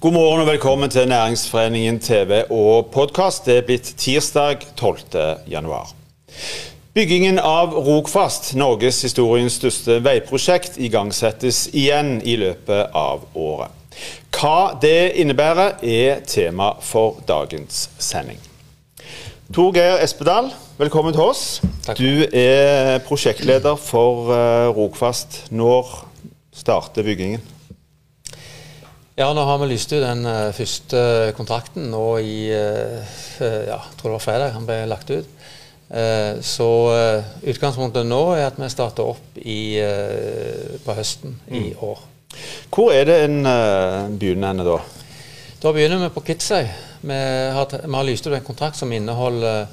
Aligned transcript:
God 0.00 0.12
morgen 0.12 0.40
og 0.40 0.46
velkommen 0.46 0.90
til 0.90 1.08
Næringsforeningen 1.08 1.98
TV 2.00 2.42
og 2.50 2.86
podkast. 2.86 3.44
Det 3.44 3.56
er 3.58 3.66
blitt 3.68 3.90
tirsdag 4.00 4.62
12. 4.76 4.96
januar. 5.50 5.90
Byggingen 6.94 7.36
av 7.38 7.76
Rogfast, 7.76 8.54
norgeshistoriens 8.56 9.58
største 9.60 9.98
veiprosjekt, 10.00 10.78
igangsettes 10.80 11.66
igjen 11.76 12.22
i 12.24 12.38
løpet 12.40 12.96
av 12.96 13.28
året. 13.36 13.76
Hva 14.32 14.72
det 14.80 15.12
innebærer, 15.20 15.76
er 15.84 16.24
tema 16.24 16.72
for 16.80 17.20
dagens 17.28 17.90
sending. 18.00 18.40
Tor 19.52 19.76
Geir 19.76 20.00
Espedal, 20.00 20.48
velkommen 20.80 21.12
til 21.12 21.28
oss. 21.28 21.46
Takk. 21.84 22.00
Du 22.00 22.24
er 22.32 23.04
prosjektleder 23.04 23.76
for 23.76 24.32
uh, 24.32 24.72
Rogfast. 24.72 25.42
Når 25.52 25.98
starter 26.56 27.04
byggingen? 27.04 27.59
Ja, 29.20 29.26
nå 29.36 29.42
har 29.44 29.58
vi 29.60 29.66
lyst 29.68 29.90
ut 29.92 30.00
den 30.00 30.24
eh, 30.24 30.46
første 30.56 31.00
kontrakten 31.36 31.90
nå 31.92 32.04
i 32.24 32.46
eh, 32.56 33.18
ja, 33.68 33.76
jeg 33.76 33.98
tror 33.98 34.06
det 34.06 34.14
var 34.14 34.22
fredag 34.24 34.54
han 34.54 34.64
ble 34.64 34.78
lagt 34.88 35.12
ut. 35.12 35.28
Eh, 35.92 36.40
så 36.40 36.68
eh, 36.94 37.28
utgangspunktet 37.52 38.08
nå 38.08 38.22
er 38.38 38.46
at 38.46 38.56
vi 38.56 38.70
starter 38.72 39.12
opp 39.12 39.36
i, 39.36 39.76
eh, 39.76 40.72
på 40.80 40.96
høsten 40.96 41.36
i 41.52 41.74
år. 41.84 42.00
Hvor 42.72 42.94
er 42.96 43.04
det 43.10 43.20
en 43.26 43.38
begynner 44.16 44.54
henne 44.54 44.64
da? 44.64 44.80
Da 45.60 45.76
begynner 45.76 46.06
vi 46.06 46.12
på 46.16 46.24
Kvitsøy. 46.24 46.72
Vi 47.04 47.22
har, 47.60 47.78
vi 47.84 47.94
har 48.00 48.08
lyst 48.08 48.24
ut 48.24 48.32
en 48.40 48.48
kontrakt 48.48 48.80
som 48.80 48.96
inneholder 48.96 49.66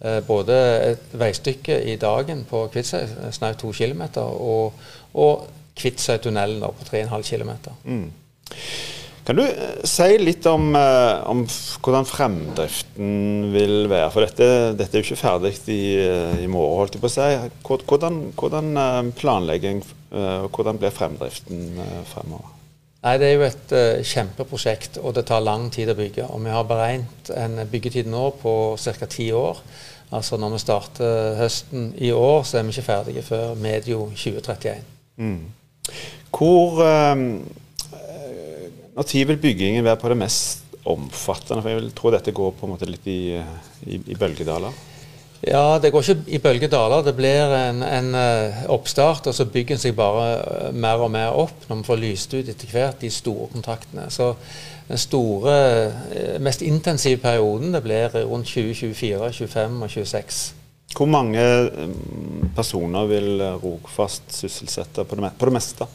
eh, 0.00 0.20
både 0.24 0.62
et 0.94 1.18
veistykke 1.20 1.82
i 1.92 2.00
dagen 2.00 2.46
på 2.48 2.70
Kvitsøy, 2.72 3.02
eh, 3.04 3.32
snaut 3.36 3.60
to 3.60 3.76
km, 3.76 4.06
og, 4.24 4.86
og 5.12 5.50
Kvitsøytunnelen 5.76 6.64
på 6.64 6.94
3,5 6.94 7.34
km. 7.34 7.58
Kan 9.26 9.40
du 9.40 9.42
eh, 9.42 9.78
si 9.82 10.06
litt 10.22 10.46
om, 10.46 10.68
eh, 10.78 11.22
om 11.26 11.42
hvordan 11.82 12.06
fremdriften 12.06 13.48
vil 13.50 13.88
være? 13.90 14.10
For 14.14 14.22
dette, 14.22 14.48
dette 14.78 14.94
er 14.94 15.02
jo 15.02 15.08
ikke 15.08 15.18
ferdig 15.18 15.56
i, 15.66 15.80
eh, 15.98 16.44
i 16.44 16.50
morgen, 16.50 16.84
holdt 16.84 16.94
jeg 16.94 17.02
på 17.02 17.10
å 17.10 17.14
si. 17.16 17.30
Hvordan, 17.66 18.20
hvordan 18.38 19.10
planlegging 19.18 19.82
og 20.16 20.54
hvordan 20.54 20.78
blir 20.80 20.94
fremdriften 20.94 21.80
fremover? 22.08 22.54
Nei, 23.02 23.16
Det 23.18 23.26
er 23.26 23.34
jo 23.34 23.42
et 23.44 23.72
uh, 23.74 24.04
kjempeprosjekt, 24.06 24.96
og 25.02 25.12
det 25.14 25.26
tar 25.28 25.42
lang 25.44 25.66
tid 25.70 25.90
å 25.92 25.96
bygge. 25.98 26.24
Og 26.30 26.40
Vi 26.42 26.54
har 26.54 26.64
beregnet 26.66 27.30
en 27.36 27.60
byggetid 27.70 28.08
nå 28.10 28.30
på 28.40 28.54
ca. 28.80 29.06
ti 29.10 29.28
år. 29.34 29.60
Altså 30.14 30.38
Når 30.38 30.54
vi 30.54 30.62
starter 30.62 31.36
høsten 31.42 31.92
i 31.98 32.10
år, 32.14 32.46
så 32.46 32.58
er 32.58 32.66
vi 32.66 32.74
ikke 32.74 32.88
ferdige 32.88 33.26
før 33.26 33.54
medio 33.54 34.08
2031. 34.14 34.82
Hvor 36.30 36.82
eh, 36.86 37.14
Når 38.96 39.26
vil 39.28 39.36
byggingen 39.36 39.84
være 39.84 40.00
på 40.00 40.08
det 40.08 40.16
mest 40.16 40.76
omfattende? 40.88 41.60
For 41.60 41.68
jeg 41.68 41.80
vil 41.82 41.90
tro 41.96 42.12
dette 42.14 42.32
går 42.32 42.54
på 42.56 42.66
en 42.66 42.72
måte 42.72 42.88
litt 42.88 43.08
i, 43.12 43.36
i, 43.84 43.98
i 44.00 44.16
bølgedaler. 44.16 44.72
Ja, 45.44 45.76
det 45.78 45.90
går 45.92 46.02
ikke 46.02 46.32
i 46.32 46.40
bølgedaler. 46.40 47.02
Det 47.04 47.12
blir 47.18 47.52
en, 47.52 47.82
en 47.84 48.14
eh, 48.16 48.62
oppstart, 48.72 49.28
og 49.28 49.36
så 49.36 49.44
bygger 49.44 49.76
den 49.76 49.82
seg 49.82 49.98
bare 49.98 50.24
eh, 50.38 50.70
mer 50.72 51.04
og 51.04 51.12
mer 51.12 51.36
opp 51.36 51.68
når 51.68 51.82
vi 51.82 51.88
får 51.90 52.00
lyst 52.00 52.34
ut 52.38 52.48
etter 52.48 52.72
hvert 52.72 53.04
de 53.04 53.12
store 53.12 53.50
kontraktene. 53.52 54.08
Så 54.10 54.32
den 54.88 55.02
store, 55.02 55.58
eh, 56.16 56.38
mest 56.40 56.64
intensive 56.64 57.20
perioden 57.20 57.76
det 57.76 57.84
blir 57.84 58.16
rundt 58.16 58.48
2024, 58.48 59.32
25 59.44 59.82
og 59.82 59.92
26. 59.92 60.40
Hvor 60.96 61.08
mange 61.10 61.44
personer 62.56 63.12
vil 63.12 63.40
eh, 63.44 63.60
Rogfast 63.60 64.32
sysselsette 64.40 65.04
på 65.04 65.20
det, 65.20 65.34
på 65.36 65.50
det 65.50 65.58
meste? 65.60 65.90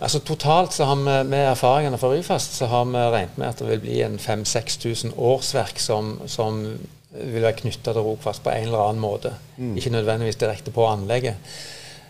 Altså 0.00 0.18
Totalt 0.24 0.72
så 0.72 0.86
har 0.88 0.96
vi 0.96 1.28
med 1.28 1.44
erfaringene 1.50 1.98
fra 2.00 2.08
Ryfast 2.12 2.56
så 2.56 2.66
har 2.66 2.86
vi 2.88 3.02
regnet 3.12 3.36
med 3.38 3.48
at 3.48 3.58
det 3.60 3.68
vil 3.68 3.82
bli 3.84 3.98
en 4.02 4.16
5000-6000 4.18 5.12
årsverk 5.16 5.80
som, 5.80 6.14
som 6.26 6.62
vil 7.10 7.42
være 7.42 7.58
knytta 7.58 7.92
til 7.92 8.06
Rogfast 8.06 8.42
på 8.42 8.52
en 8.54 8.70
eller 8.70 8.86
annen 8.86 9.02
måte. 9.02 9.34
Ikke 9.76 9.92
nødvendigvis 9.92 10.40
direkte 10.40 10.70
på 10.70 10.86
anlegget. 10.86 11.34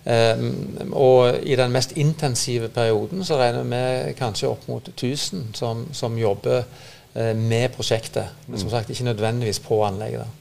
Um, 0.04 0.92
og 0.92 1.42
i 1.42 1.56
den 1.56 1.72
mest 1.72 1.92
intensive 1.92 2.68
perioden 2.68 3.24
så 3.24 3.36
regner 3.36 3.62
vi 3.62 3.68
med 3.68 4.14
kanskje 4.16 4.48
opp 4.48 4.68
mot 4.68 4.86
1000 4.88 5.50
som, 5.54 5.82
som 5.92 6.18
jobber 6.18 6.62
uh, 7.16 7.36
med 7.36 7.68
prosjektet. 7.74 8.30
Men 8.46 8.60
som 8.60 8.70
sagt 8.70 8.90
ikke 8.90 9.04
nødvendigvis 9.04 9.58
på 9.60 9.82
anlegget. 9.84 10.20
da. 10.20 10.39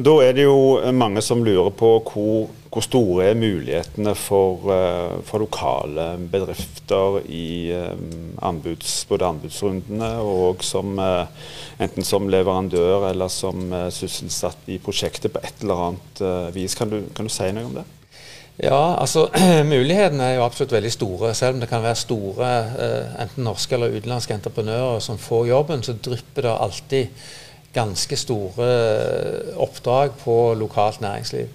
Da 0.00 0.12
er 0.24 0.32
det 0.32 0.46
jo 0.46 0.80
mange 0.96 1.20
som 1.20 1.42
lurer 1.44 1.68
på 1.76 1.88
hvor, 2.00 2.46
hvor 2.72 2.84
store 2.84 3.26
er 3.28 3.36
mulighetene 3.36 4.14
for, 4.16 4.64
eh, 4.72 5.18
for 5.28 5.44
lokale 5.44 6.14
bedrifter 6.32 7.18
i 7.28 7.68
eh, 7.76 8.04
anbuds, 8.40 9.02
både 9.10 9.28
anbudsrundene 9.28 10.14
og 10.24 10.64
som, 10.64 10.96
eh, 10.96 11.26
enten 11.84 12.08
som 12.08 12.30
leverandør 12.32 13.10
eller 13.10 13.28
som 13.28 13.68
sysselsatt 13.92 14.64
i 14.72 14.78
prosjektet 14.80 15.34
på 15.34 15.44
et 15.44 15.60
eller 15.60 15.84
annet 15.90 16.24
vis. 16.56 16.78
Kan 16.78 16.88
du, 16.88 17.02
kan 17.12 17.28
du 17.28 17.34
si 17.34 17.52
noe 17.52 17.68
om 17.68 17.76
det? 17.82 17.84
Ja, 18.64 18.96
altså 18.96 19.26
mulighetene 19.74 20.30
er 20.30 20.38
jo 20.38 20.48
absolutt 20.48 20.72
veldig 20.72 20.94
store. 20.96 21.34
Selv 21.36 21.58
om 21.58 21.60
det 21.60 21.68
kan 21.68 21.84
være 21.84 22.00
store 22.00 22.50
enten 23.20 23.44
norske 23.44 23.76
eller 23.76 23.92
utenlandske 23.92 24.40
entreprenører 24.40 25.04
som 25.04 25.20
får 25.20 25.50
jobben, 25.52 25.84
så 25.84 26.00
drypper 26.00 26.48
det 26.48 26.56
alltid 26.56 27.24
ganske 27.72 28.16
store 28.20 28.66
eh, 28.66 29.54
oppdrag 29.62 30.16
på 30.22 30.36
lokalt 30.60 31.00
næringsliv. 31.04 31.48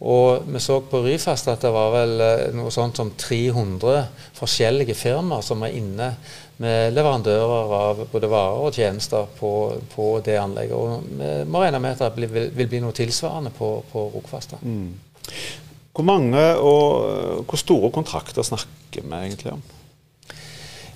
Og 0.00 0.46
vi 0.48 0.60
så 0.64 0.78
på 0.80 1.02
Ryfast 1.04 1.50
at 1.52 1.60
det 1.60 1.72
var 1.74 1.90
vel 1.92 2.22
eh, 2.24 2.46
noe 2.56 2.72
sånt 2.72 2.96
som 2.96 3.12
300 3.20 4.06
forskjellige 4.38 4.96
firmaer 4.96 5.44
som 5.44 5.60
var 5.60 5.74
inne 5.76 6.14
med 6.60 6.92
leverandører 6.92 7.74
av 7.76 8.04
både 8.12 8.28
varer 8.28 8.66
og 8.66 8.76
tjenester 8.76 9.28
på, 9.38 9.52
på 9.92 10.10
det 10.24 10.38
anlegget. 10.40 10.76
Og 10.76 11.04
vi 11.20 11.32
må 11.48 11.62
regne 11.62 11.80
med 11.80 11.96
at 11.96 12.16
det 12.16 12.30
vil, 12.32 12.48
vil 12.56 12.70
bli 12.72 12.80
noe 12.84 12.96
tilsvarende 12.96 13.52
på, 13.56 13.74
på 13.92 14.06
Rogfast. 14.14 14.56
Mm. 14.64 14.94
Hvor 15.96 16.06
mange 16.06 16.46
og 16.56 16.88
eh, 17.10 17.44
hvor 17.44 17.60
store 17.60 17.92
kontrakter 17.92 18.46
snakker 18.46 19.04
vi 19.04 19.20
egentlig 19.20 19.52
om? 19.52 19.62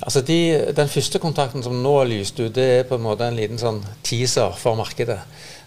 Altså 0.02 0.20
de, 0.26 0.72
Den 0.76 0.88
første 0.90 1.20
kontrakten 1.22 1.62
som 1.62 1.76
nå 1.82 1.94
er 2.00 2.10
lyst 2.10 2.40
ut, 2.40 2.54
det 2.54 2.64
er 2.64 2.88
på 2.88 2.98
en 2.98 3.06
måte 3.06 3.28
en 3.28 3.38
liten 3.38 3.60
sånn 3.60 3.82
teaser 4.02 4.56
for 4.58 4.78
markedet. 4.78 5.20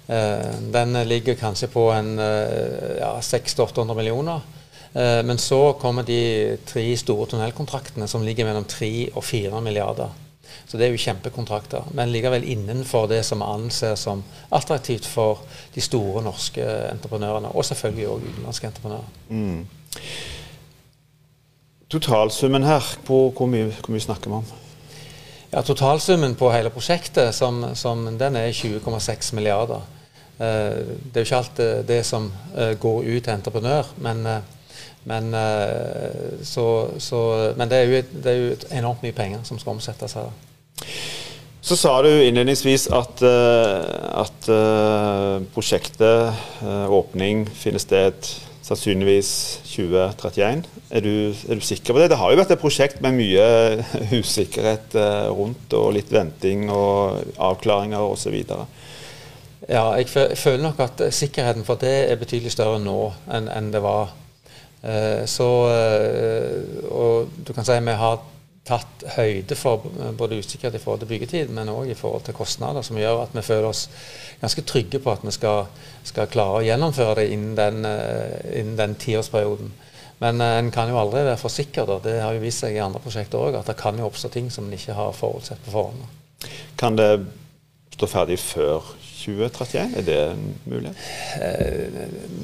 Eh, 0.07 0.51
den 0.73 0.93
ligger 1.07 1.35
kanskje 1.39 1.67
på 1.71 1.89
en 1.91 2.19
eh, 2.19 2.99
ja, 2.99 3.15
600-800 3.21 3.95
millioner. 3.95 4.45
Eh, 4.93 5.23
men 5.23 5.37
så 5.37 5.73
kommer 5.79 6.03
de 6.07 6.57
tre 6.65 6.85
store 6.97 7.27
tunnelkontraktene 7.31 8.07
som 8.07 8.23
ligger 8.23 8.47
mellom 8.47 8.67
3 8.67 8.91
og 9.15 9.23
4 9.23 9.61
milliarder. 9.61 10.15
Så 10.67 10.79
det 10.79 10.87
er 10.87 10.95
jo 10.95 10.99
kjempekontrakter, 10.99 11.85
men 11.95 12.11
likevel 12.11 12.43
innenfor 12.47 13.07
det 13.11 13.21
som 13.27 13.43
anser 13.43 13.95
som 13.99 14.23
attraktivt 14.55 15.05
for 15.07 15.43
de 15.75 15.83
store 15.83 16.23
norske 16.23 16.63
entreprenørene, 16.91 17.51
og 17.55 17.67
selvfølgelig 17.67 18.07
òg 18.11 18.25
utenlandske 18.25 18.71
entreprenører. 18.71 19.13
Totalsummen 21.89 22.63
her, 22.67 22.83
hvor, 23.05 23.29
hvor, 23.31 23.47
mye, 23.47 23.69
hvor 23.79 23.93
mye 23.95 24.03
snakker 24.03 24.29
vi 24.31 24.35
om? 24.41 24.47
Ja, 25.53 25.61
Totalsummen 25.63 26.33
på 26.35 26.49
hele 26.51 26.69
prosjektet 26.73 27.35
som, 27.35 27.61
som 27.79 28.01
den 28.19 28.35
er 28.35 28.49
20,6 28.51 29.29
milliarder. 29.37 29.85
Eh, 30.39 30.81
det 31.13 31.15
er 31.15 31.23
jo 31.23 31.27
ikke 31.29 31.37
alt 31.39 31.61
eh, 31.63 31.77
det 31.87 32.01
som 32.05 32.27
eh, 32.57 32.73
går 32.79 33.07
ut 33.07 33.23
til 33.23 33.33
entreprenør, 33.33 33.87
men, 34.03 34.25
men, 35.07 35.29
eh, 35.33 36.43
så, 36.43 36.65
så, 36.99 37.21
men 37.57 37.71
det, 37.71 37.77
er 37.79 37.87
jo, 37.87 38.01
et- 38.03 38.11
det 38.23 38.33
er 38.33 38.41
jo 38.41 38.57
enormt 38.81 39.05
mye 39.07 39.15
penger 39.15 39.47
som 39.47 39.59
skal 39.59 39.77
omsettes 39.77 40.17
her. 40.19 40.27
Så 41.67 41.75
sa 41.75 41.95
du 42.03 42.07
innledningsvis 42.23 42.85
at, 42.95 43.23
at 43.27 44.45
prosjektet, 45.51 46.29
åpning, 46.87 47.41
finner 47.59 47.81
sted 47.83 48.29
sannsynligvis 48.67 49.31
2031. 49.69 50.67
Er 50.91 51.03
du, 51.03 51.13
er 51.31 51.59
du 51.59 51.63
sikker 51.63 51.95
på 51.95 52.01
det? 52.01 52.09
Det 52.11 52.19
har 52.19 52.31
jo 52.31 52.39
vært 52.39 52.53
et 52.55 52.61
prosjekt 52.61 53.01
med 53.03 53.15
mye 53.17 53.47
usikkerhet 54.19 54.97
eh, 54.99 55.27
rundt, 55.31 55.73
og 55.77 55.93
litt 55.95 56.11
venting 56.13 56.67
og 56.73 57.23
avklaringer 57.49 58.03
osv. 58.03 58.35
Ja, 59.67 59.85
jeg 59.97 60.09
føler 60.11 60.63
nok 60.63 60.79
at 60.83 61.07
sikkerheten 61.15 61.65
for 61.67 61.79
det 61.81 61.95
er 62.11 62.19
betydelig 62.19 62.53
større 62.55 62.79
nå 62.83 62.99
enn 63.33 63.71
det 63.73 63.83
var. 63.83 64.13
Eh, 64.83 65.23
så 65.25 65.47
eh, 65.73 66.83
Og 66.93 67.31
du 67.47 67.53
kan 67.53 67.65
si 67.65 67.79
vi 67.81 67.95
har 67.97 68.19
tatt 68.67 69.05
høyde 69.15 69.55
for 69.57 69.87
eh, 69.97 70.13
både 70.17 70.39
usikkerhet 70.41 70.77
i 70.77 70.83
forhold 70.83 71.03
til 71.03 71.11
byggetid, 71.11 71.51
men 71.55 71.71
òg 71.71 71.91
i 71.91 71.97
forhold 71.97 72.25
til 72.27 72.37
kostnader, 72.37 72.85
som 72.85 72.99
gjør 72.99 73.23
at 73.23 73.35
vi 73.35 73.45
føler 73.45 73.69
oss 73.69 73.87
ganske 74.41 74.63
trygge 74.67 75.01
på 75.03 75.13
at 75.13 75.25
vi 75.25 75.33
skal, 75.35 75.67
skal 76.07 76.29
klare 76.31 76.61
å 76.61 76.65
gjennomføre 76.67 77.21
det 77.21 77.27
innen 77.33 77.55
den, 77.57 77.83
eh, 77.87 78.59
innen 78.59 78.77
den 78.79 78.97
tiårsperioden. 78.99 79.73
Men 80.23 80.41
eh, 80.41 80.57
en 80.59 80.71
kan 80.73 80.91
jo 80.91 80.99
aldri 80.99 81.23
være 81.23 81.41
for 81.41 81.53
sikker. 81.53 81.87
Da. 81.89 81.99
Det 82.03 82.19
har 82.21 82.37
jo 82.37 82.43
vist 82.43 82.63
seg 82.65 82.77
i 82.77 82.83
andre 82.83 83.01
prosjekter 83.03 83.41
òg 83.41 83.59
at 83.59 83.71
det 83.71 83.77
kan 83.79 83.99
jo 83.99 84.07
oppstå 84.09 84.33
ting 84.33 84.51
som 84.53 84.67
en 84.67 84.77
ikke 84.77 84.97
har 84.97 85.17
forutsett 85.17 85.63
på 85.65 85.75
forhånd. 85.75 86.07
Kan 86.77 86.97
det 86.99 87.11
stå 87.97 88.09
ferdig 88.09 88.37
før 88.41 88.93
2031? 89.27 89.97
Er 89.97 90.05
det 90.07 90.17
en 90.31 90.45
mulighet? 90.65 90.95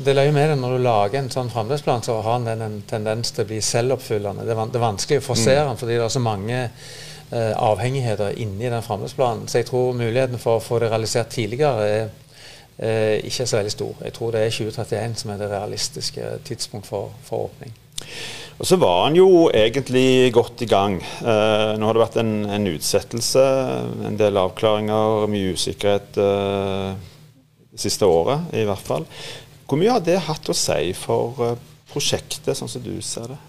Det 0.05 0.15
løyer 0.15 0.35
med 0.35 0.49
det 0.51 0.57
når 0.59 0.75
du 0.75 0.83
lager 0.83 1.19
en 1.21 1.31
sånn 1.31 1.51
framdriftsplan, 1.53 2.03
så 2.03 2.19
har 2.25 2.43
den 2.43 2.65
en 2.65 2.81
tendens 2.89 3.31
til 3.31 3.45
å 3.45 3.49
bli 3.53 3.61
selvoppfyllende. 3.63 4.45
Det 4.47 4.55
er, 4.55 4.83
vanskelig 4.83 5.21
å 5.23 5.27
forsere 5.31 5.67
den 5.69 5.79
fordi 5.79 5.95
det 5.95 6.03
er 6.05 6.13
så 6.13 6.23
mange 6.23 6.59
eh, 6.63 7.53
avhengigheter 7.55 8.35
inni 8.43 8.67
den 8.67 8.83
framdriftsplanen. 8.85 9.47
Så 9.47 9.61
jeg 9.61 9.69
tror 9.71 9.95
muligheten 9.97 10.41
for 10.41 10.59
å 10.59 10.63
få 10.63 10.81
det 10.83 10.91
realisert 10.91 11.31
tidligere 11.33 11.87
er 11.87 12.03
eh, 12.77 13.17
ikke 13.23 13.47
så 13.47 13.61
veldig 13.61 13.75
stor. 13.77 13.95
Jeg 14.03 14.17
tror 14.17 14.35
det 14.35 14.43
er 14.43 14.57
2031 14.59 15.19
som 15.23 15.33
er 15.33 15.43
det 15.43 15.51
realistiske 15.55 16.37
tidspunkt 16.49 16.89
for, 16.89 17.15
for 17.23 17.47
åpning. 17.47 17.75
Og 18.59 18.67
Så 18.67 18.77
var 18.79 19.05
han 19.05 19.15
jo 19.17 19.49
egentlig 19.49 20.31
godt 20.33 20.61
i 20.61 20.69
gang. 20.69 20.99
Eh, 21.01 21.71
nå 21.77 21.87
har 21.87 21.97
det 21.97 22.03
vært 22.03 22.19
en, 22.21 22.33
en, 22.45 22.67
utsettelse, 22.69 23.45
en 24.09 24.19
del 24.19 24.37
avklaringer, 24.39 25.25
mye 25.31 25.55
usikkerhet 25.57 26.19
eh, 26.21 26.91
det 27.73 27.81
siste 27.81 28.05
året 28.07 28.53
i 28.53 28.65
hvert 28.69 28.85
fall. 28.85 29.07
Hvor 29.65 29.81
mye 29.81 29.95
har 29.95 30.03
det 30.05 30.19
hatt 30.27 30.51
å 30.51 30.57
si 30.57 30.93
for 30.97 31.41
eh, 31.47 31.57
prosjektet, 31.91 32.53
sånn 32.57 32.71
som 32.71 32.85
du 32.85 32.93
ser 33.01 33.33
det? 33.33 33.39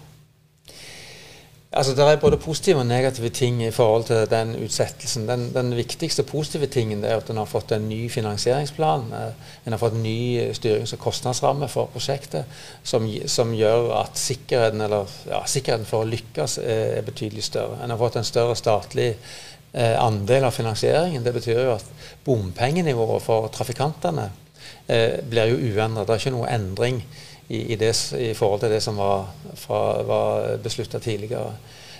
Altså, 1.75 1.91
Det 1.95 2.05
er 2.07 2.15
både 2.15 2.37
positive 2.37 2.79
og 2.79 2.85
negative 2.85 3.29
ting 3.29 3.63
i 3.63 3.71
forhold 3.71 4.03
til 4.07 4.29
den 4.31 4.53
utsettelsen. 4.63 5.27
Den, 5.27 5.53
den 5.53 5.75
viktigste 5.75 6.23
positive 6.23 6.69
tingen 6.71 7.03
er 7.03 7.17
at 7.17 7.29
en 7.29 7.41
har 7.41 7.49
fått 7.51 7.73
en 7.75 7.89
ny 7.89 8.11
finansieringsplan. 8.11 9.03
Eh, 9.11 9.49
en 9.65 9.75
har 9.75 9.81
fått 9.81 9.97
en 9.97 10.03
ny 10.03 10.53
styrings- 10.55 10.93
og 10.95 10.99
kostnadsramme 10.99 11.67
for 11.67 11.91
prosjektet 11.91 12.45
som, 12.83 13.09
som 13.27 13.51
gjør 13.53 13.91
at 13.99 14.15
sikkerheten, 14.15 14.85
eller, 14.87 15.11
ja, 15.27 15.41
sikkerheten, 15.45 15.85
for 15.89 16.05
å 16.05 16.09
lykkes 16.13 16.57
er, 16.63 16.95
er, 17.01 17.03
betydelig 17.11 17.43
større. 17.43 17.81
En 17.83 17.91
har 17.91 17.99
fått 17.99 18.21
en 18.21 18.31
større 18.31 18.55
statlig 18.55 19.11
eh, 19.11 19.99
andel 19.99 20.47
av 20.47 20.55
finansieringen. 20.55 21.27
Det 21.27 21.35
betyr 21.35 21.59
jo 21.59 21.75
at 21.75 21.91
bompengenivået 22.23 23.27
for 23.27 23.51
trafikantene 23.51 24.29
eh, 24.87 25.19
blir 25.27 25.51
jo 25.51 25.59
uendret. 25.59 26.07
Det 26.07 26.15
er 26.15 26.23
ikke 26.23 26.37
noe 26.39 26.55
endring 26.55 27.03
i, 27.47 27.73
i, 27.73 27.75
det, 27.75 27.91
i, 28.17 28.33
forhold 28.33 28.63
til 28.63 28.73
det 28.73 28.81
som 28.83 28.97
var, 28.97 29.27
var 30.07 30.55
beslutta 30.63 30.99
tidligere. 30.99 31.53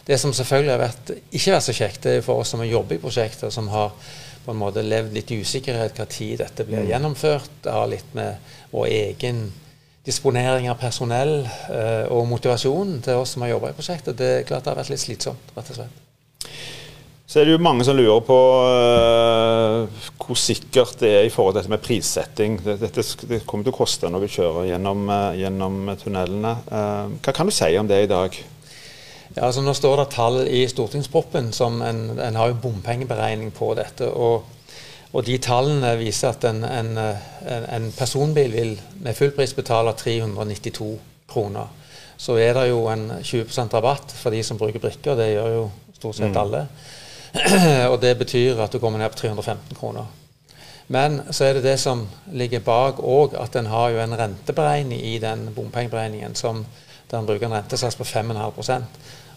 Det 0.05 0.19
som 0.21 0.33
selvfølgelig 0.33 0.73
har 0.73 0.81
vært, 0.81 1.11
ikke 1.31 1.55
vært 1.55 1.65
så 1.65 1.75
kjekt, 1.75 2.03
det 2.03 2.15
er 2.17 2.25
for 2.25 2.41
oss 2.41 2.53
som 2.53 2.63
jobber 2.65 2.97
i 2.97 3.01
prosjekter, 3.01 3.49
som 3.53 3.69
har 3.73 3.93
på 4.45 4.53
en 4.53 4.61
måte 4.61 4.83
levd 4.85 5.13
litt 5.15 5.31
i 5.33 5.39
usikkerhet 5.41 5.97
hva 5.97 6.05
tid 6.09 6.39
dette 6.43 6.65
blir 6.67 6.83
mm. 6.83 6.89
gjennomført. 6.91 7.61
Det 7.65 7.73
har 7.73 7.89
litt 7.89 8.11
med 8.17 8.37
vår 8.73 8.89
egen 8.93 9.47
disponering 10.05 10.69
av 10.69 10.77
personell 10.77 11.39
eh, 11.45 12.05
og 12.13 12.27
motivasjonen 12.29 13.01
til 13.05 13.23
oss 13.23 13.33
som 13.33 13.45
har 13.45 13.55
jobba 13.55 13.73
i 13.73 13.77
prosjektet. 13.77 14.17
Det 14.17 14.31
er 14.31 14.49
klart 14.49 14.67
det 14.67 14.73
har 14.75 14.81
vært 14.83 14.93
litt 14.93 15.01
slitsomt, 15.01 15.53
rett 15.57 15.71
og 15.73 15.79
slett. 15.81 16.04
Så 17.25 17.39
er 17.41 17.47
det 17.47 17.55
jo 17.55 17.61
mange 17.65 17.85
som 17.85 17.97
lurer 17.97 18.21
på 18.21 18.35
uh, 18.61 20.01
hvor 20.21 20.37
sikkert 20.37 20.99
det 21.01 21.09
er 21.09 21.23
i 21.25 21.31
forhold 21.33 21.55
til 21.55 21.63
dette 21.63 21.73
med 21.73 21.81
prissetting. 21.81 22.57
Dette, 22.61 23.05
det 23.25 23.39
kommer 23.49 23.65
til 23.65 23.73
å 23.73 23.77
koste 23.79 24.11
når 24.13 24.25
vi 24.27 24.33
kjører 24.35 24.67
gjennom, 24.69 25.07
uh, 25.09 25.31
gjennom 25.33 25.79
tunnelene. 26.01 26.51
Uh, 26.69 27.15
hva 27.25 27.33
kan 27.33 27.49
du 27.49 27.53
si 27.55 27.71
om 27.81 27.89
det 27.89 28.03
i 28.03 28.11
dag? 28.11 28.37
Ja, 29.35 29.47
altså 29.47 29.63
Nå 29.65 29.73
står 29.73 30.03
det 30.03 30.11
tall 30.13 30.37
i 30.45 30.61
stortingsproppen 30.69 31.49
som 31.53 31.81
en, 31.81 32.03
en 32.21 32.37
har 32.37 32.51
jo 32.51 32.59
bompengeberegning 32.67 33.49
på 33.57 33.71
dette. 33.77 34.05
og, 34.13 34.45
og 35.15 35.25
de 35.25 35.39
tallene 35.41 35.95
viser 35.97 36.29
at 36.29 36.45
en, 36.45 36.61
en, 36.67 36.97
en 37.47 37.89
personbil 37.95 38.53
vil 38.53 38.75
med 39.01 39.17
full 39.17 39.33
pris 39.33 39.55
betale 39.57 39.95
392 39.97 40.91
kroner. 41.31 41.73
Så 42.17 42.37
er 42.37 42.53
det 42.53 42.67
jo 42.69 42.85
en 42.91 43.09
20% 43.17 43.73
rabatt 43.73 44.13
for 44.13 44.35
de 44.35 44.43
som 44.43 44.59
bruker 44.59 44.83
brikker. 44.83 45.17
Det 45.17 45.31
gjør 45.33 45.51
jo 45.55 45.65
stort 45.95 46.19
sett 46.19 46.29
mm. 46.29 46.67
og 47.91 47.97
det 48.01 48.17
betyr 48.17 48.61
at 48.63 48.71
du 48.71 48.79
kommer 48.79 49.01
ned 49.01 49.11
på 49.13 49.19
315 49.25 49.75
kroner. 49.77 50.05
Men 50.87 51.21
så 51.33 51.47
er 51.47 51.57
det 51.57 51.65
det 51.65 51.79
som 51.81 52.05
ligger 52.31 52.61
bak 52.61 52.99
òg, 53.01 53.33
at 53.41 53.55
en 53.57 53.69
har 53.71 53.89
jo 53.89 54.01
en 54.03 54.17
renteberegning 54.17 55.01
i 55.01 55.17
den 55.19 55.49
bompengeberegningen 55.55 56.35
som 56.35 56.65
der 57.09 57.19
en 57.19 57.25
bruker 57.25 57.47
en 57.47 57.57
rentesats 57.57 57.95
på 57.95 58.03
5,5 58.03 58.83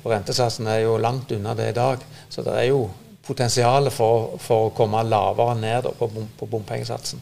Og 0.05 0.12
rentesatsen 0.12 0.67
er 0.67 0.79
jo 0.79 0.97
langt 0.97 1.33
unna 1.33 1.55
det 1.55 1.71
i 1.71 1.77
dag. 1.77 1.99
Så 2.29 2.43
det 2.43 2.55
er 2.56 2.69
jo 2.69 2.91
potensial 3.27 3.91
for, 3.91 4.39
for 4.41 4.69
å 4.69 4.75
komme 4.77 5.03
lavere 5.05 5.56
ned 5.61 5.89
på, 5.99 6.06
bom, 6.06 6.29
på 6.39 6.47
bompengesatsen. 6.47 7.21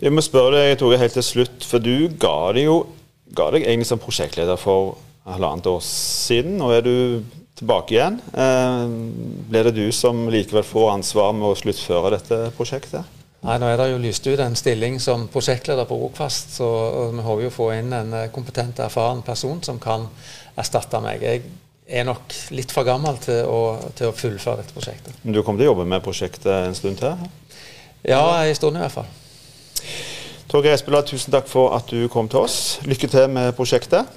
Jeg 0.00 0.12
må 0.12 0.20
spørre 0.24 0.56
deg, 0.56 0.78
Tore, 0.78 0.98
helt 1.00 1.12
til 1.12 1.24
slutt, 1.24 1.64
for 1.64 1.78
du 1.78 2.08
ga 2.20 2.52
deg 2.56 2.66
jo 2.68 2.82
ga 3.36 3.50
deg 3.54 3.64
egentlig 3.64 3.88
som 3.88 4.00
prosjektleder 4.02 4.58
for 4.58 4.96
halvannet 5.28 5.68
år 5.70 5.82
siden. 5.86 6.56
Nå 6.58 6.70
er 6.74 6.84
du 6.84 6.94
tilbake 7.60 7.94
igjen. 7.94 8.18
Eh, 8.32 8.84
blir 9.50 9.68
det 9.68 9.76
du 9.76 9.86
som 9.92 10.26
likevel 10.32 10.64
får 10.66 10.92
ansvar 10.96 11.32
med 11.36 11.52
å 11.52 11.56
sluttføre 11.58 12.14
dette 12.16 12.42
prosjektet? 12.56 13.16
Nei, 13.40 13.56
Nå 13.60 13.70
er 13.70 13.78
det 13.80 13.88
jo 13.94 14.02
lyst 14.02 14.26
ut 14.28 14.40
en 14.42 14.56
stilling 14.56 14.98
som 15.00 15.24
prosjektleder 15.32 15.86
på 15.88 15.96
Rogfast, 15.96 16.56
så 16.58 16.66
vi 17.14 17.24
håper 17.24 17.46
jo 17.46 17.52
å 17.52 17.54
få 17.54 17.70
inn 17.78 17.94
en 17.96 18.12
eh, 18.16 18.28
kompetent 18.34 18.82
erfaren 18.84 19.22
person 19.24 19.62
som 19.64 19.80
kan 19.80 20.08
erstatte 20.60 21.00
meg. 21.04 21.24
Jeg 21.24 21.44
er 22.00 22.04
nok 22.08 22.36
litt 22.54 22.72
for 22.72 22.86
gammel 22.86 23.16
til 23.24 23.48
å, 23.48 23.60
til 23.96 24.10
å 24.10 24.16
fullføre 24.16 24.60
dette 24.60 24.76
prosjektet. 24.76 25.16
Men 25.22 25.36
du 25.36 25.42
kommer 25.42 25.62
til 25.62 25.70
å 25.70 25.72
jobbe 25.72 25.88
med 25.88 26.04
prosjektet 26.04 26.52
en 26.52 26.76
stund 26.76 27.00
til? 27.00 27.30
Ja, 28.04 28.22
en 28.44 28.56
stund 28.56 28.76
i 28.76 28.84
hvert 28.84 28.98
fall. 29.00 29.08
Torgeir 30.50 30.74
Espeland, 30.74 31.06
tusen 31.06 31.32
takk 31.32 31.48
for 31.48 31.76
at 31.76 31.88
du 31.92 32.08
kom 32.12 32.28
til 32.28 32.42
oss. 32.42 32.80
Lykke 32.82 33.08
til 33.10 33.28
med 33.30 33.52
prosjektet. 33.56 34.08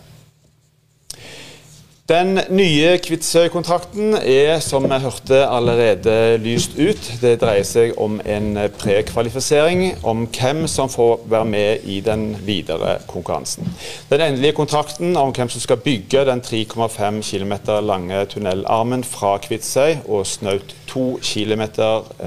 Den 2.10 2.40
nye 2.50 2.98
Kvitsøy-kontrakten 3.00 4.18
er, 4.20 4.58
som 4.60 4.84
vi 4.84 4.98
hørte, 5.00 5.38
allerede 5.48 6.36
lyst 6.44 6.76
ut. 6.76 7.00
Det 7.22 7.38
dreier 7.40 7.64
seg 7.64 7.94
om 7.96 8.18
en 8.28 8.58
prekvalifisering 8.76 10.04
om 10.04 10.26
hvem 10.28 10.66
som 10.68 10.92
får 10.92 11.24
være 11.32 11.48
med 11.48 11.88
i 11.88 12.02
den 12.04 12.34
videre 12.44 12.98
konkurransen. 13.08 13.72
Den 14.12 14.28
endelige 14.28 14.60
kontrakten 14.60 15.16
om 15.16 15.32
hvem 15.32 15.48
som 15.56 15.64
skal 15.64 15.80
bygge 15.80 16.28
den 16.28 16.44
3,5 16.44 17.24
km 17.24 17.56
lange 17.88 18.26
tunnelarmen 18.36 19.08
fra 19.08 19.38
Kvitsøy 19.38 20.04
og 20.04 20.28
snaut 20.28 20.76
2 20.92 21.22
km 21.24 21.70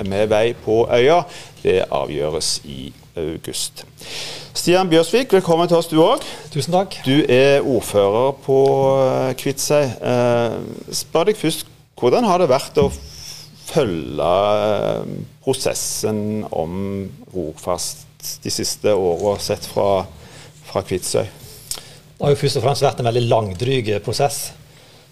med 0.08 0.30
vei 0.32 0.54
på 0.64 0.86
øya, 0.88 1.20
det 1.60 1.82
avgjøres 1.92 2.62
i 2.64 2.94
august. 3.20 3.84
Stian 4.56 4.88
Bjørsvik, 4.88 5.32
velkommen 5.36 5.68
til 5.68 5.78
oss 5.78 5.88
du 5.90 5.98
òg. 6.00 6.24
Tusen 6.52 6.74
takk. 6.74 6.96
Du 7.06 7.20
er 7.22 7.64
ordfører 7.64 8.36
på 8.44 8.58
eh, 9.02 9.32
Kvitsøy. 9.38 9.84
Eh, 9.84 10.56
spør 10.96 11.28
deg 11.30 11.40
først, 11.40 11.66
hvordan 12.00 12.26
har 12.28 12.42
det 12.42 12.50
vært 12.50 12.80
å 12.80 12.88
følge 13.68 14.28
eh, 14.66 15.16
prosessen 15.44 16.44
om 16.50 16.78
Rogfast 17.34 18.04
de 18.42 18.52
siste 18.52 18.94
åra, 18.96 19.36
sett 19.42 19.68
fra, 19.70 20.06
fra 20.66 20.84
Kvitsøy? 20.86 21.26
Det 22.16 22.24
har 22.24 22.32
jo 22.32 22.40
først 22.40 22.60
og 22.60 22.64
fremst 22.64 22.86
vært 22.86 23.02
en 23.02 23.10
veldig 23.10 23.26
langdryg 23.28 23.90
prosess. 24.04 24.46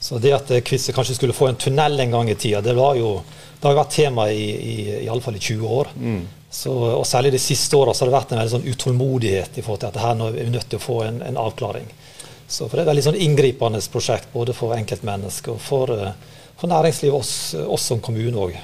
Så 0.00 0.20
det 0.20 0.32
at 0.36 0.50
Kvitsøy 0.64 0.92
kanskje 0.96 1.18
skulle 1.18 1.36
få 1.36 1.50
en 1.50 1.60
tunnel 1.60 2.00
en 2.00 2.16
gang 2.16 2.32
i 2.32 2.38
tida, 2.38 2.64
det, 2.64 2.74
var 2.76 2.96
jo, 2.98 3.18
det 3.60 3.68
har 3.68 3.76
vært 3.76 3.94
tema 3.96 4.30
i, 4.32 4.48
i, 4.56 4.78
i 5.04 5.10
alle 5.12 5.24
fall 5.24 5.36
i 5.36 5.44
20 5.44 5.76
år. 5.78 5.92
Mm. 6.00 6.24
Så, 6.54 6.70
og 6.70 7.02
Særlig 7.06 7.32
de 7.34 7.40
siste 7.42 7.74
åra 7.76 7.92
har 7.96 8.06
det 8.06 8.14
vært 8.14 8.32
en 8.32 8.38
veldig 8.38 8.52
sånn 8.52 8.68
utålmodighet 8.70 9.56
i 9.58 9.62
forhold 9.64 9.80
til 9.82 9.90
at 9.90 10.02
her 10.04 10.14
nå 10.18 10.28
er 10.30 10.36
vi 10.36 10.50
nødt 10.54 10.68
til 10.70 10.78
å 10.78 10.84
få 10.84 11.00
en, 11.08 11.18
en 11.26 11.40
avklaring. 11.40 11.88
Så 12.46 12.68
for 12.68 12.76
Det 12.76 12.84
er 12.84 12.86
et 12.86 12.92
veldig 12.92 13.04
sånn 13.08 13.18
inngripende 13.24 13.80
prosjekt 13.90 14.30
både 14.32 14.54
for 14.54 14.76
enkeltmennesker 14.76 15.56
og 15.56 15.64
for, 15.64 15.90
eh, 15.90 16.12
for 16.60 16.70
næringslivet, 16.70 17.16
oss, 17.18 17.34
oss 17.58 17.88
som 17.90 18.02
kommune 18.04 18.46
òg. 18.46 18.54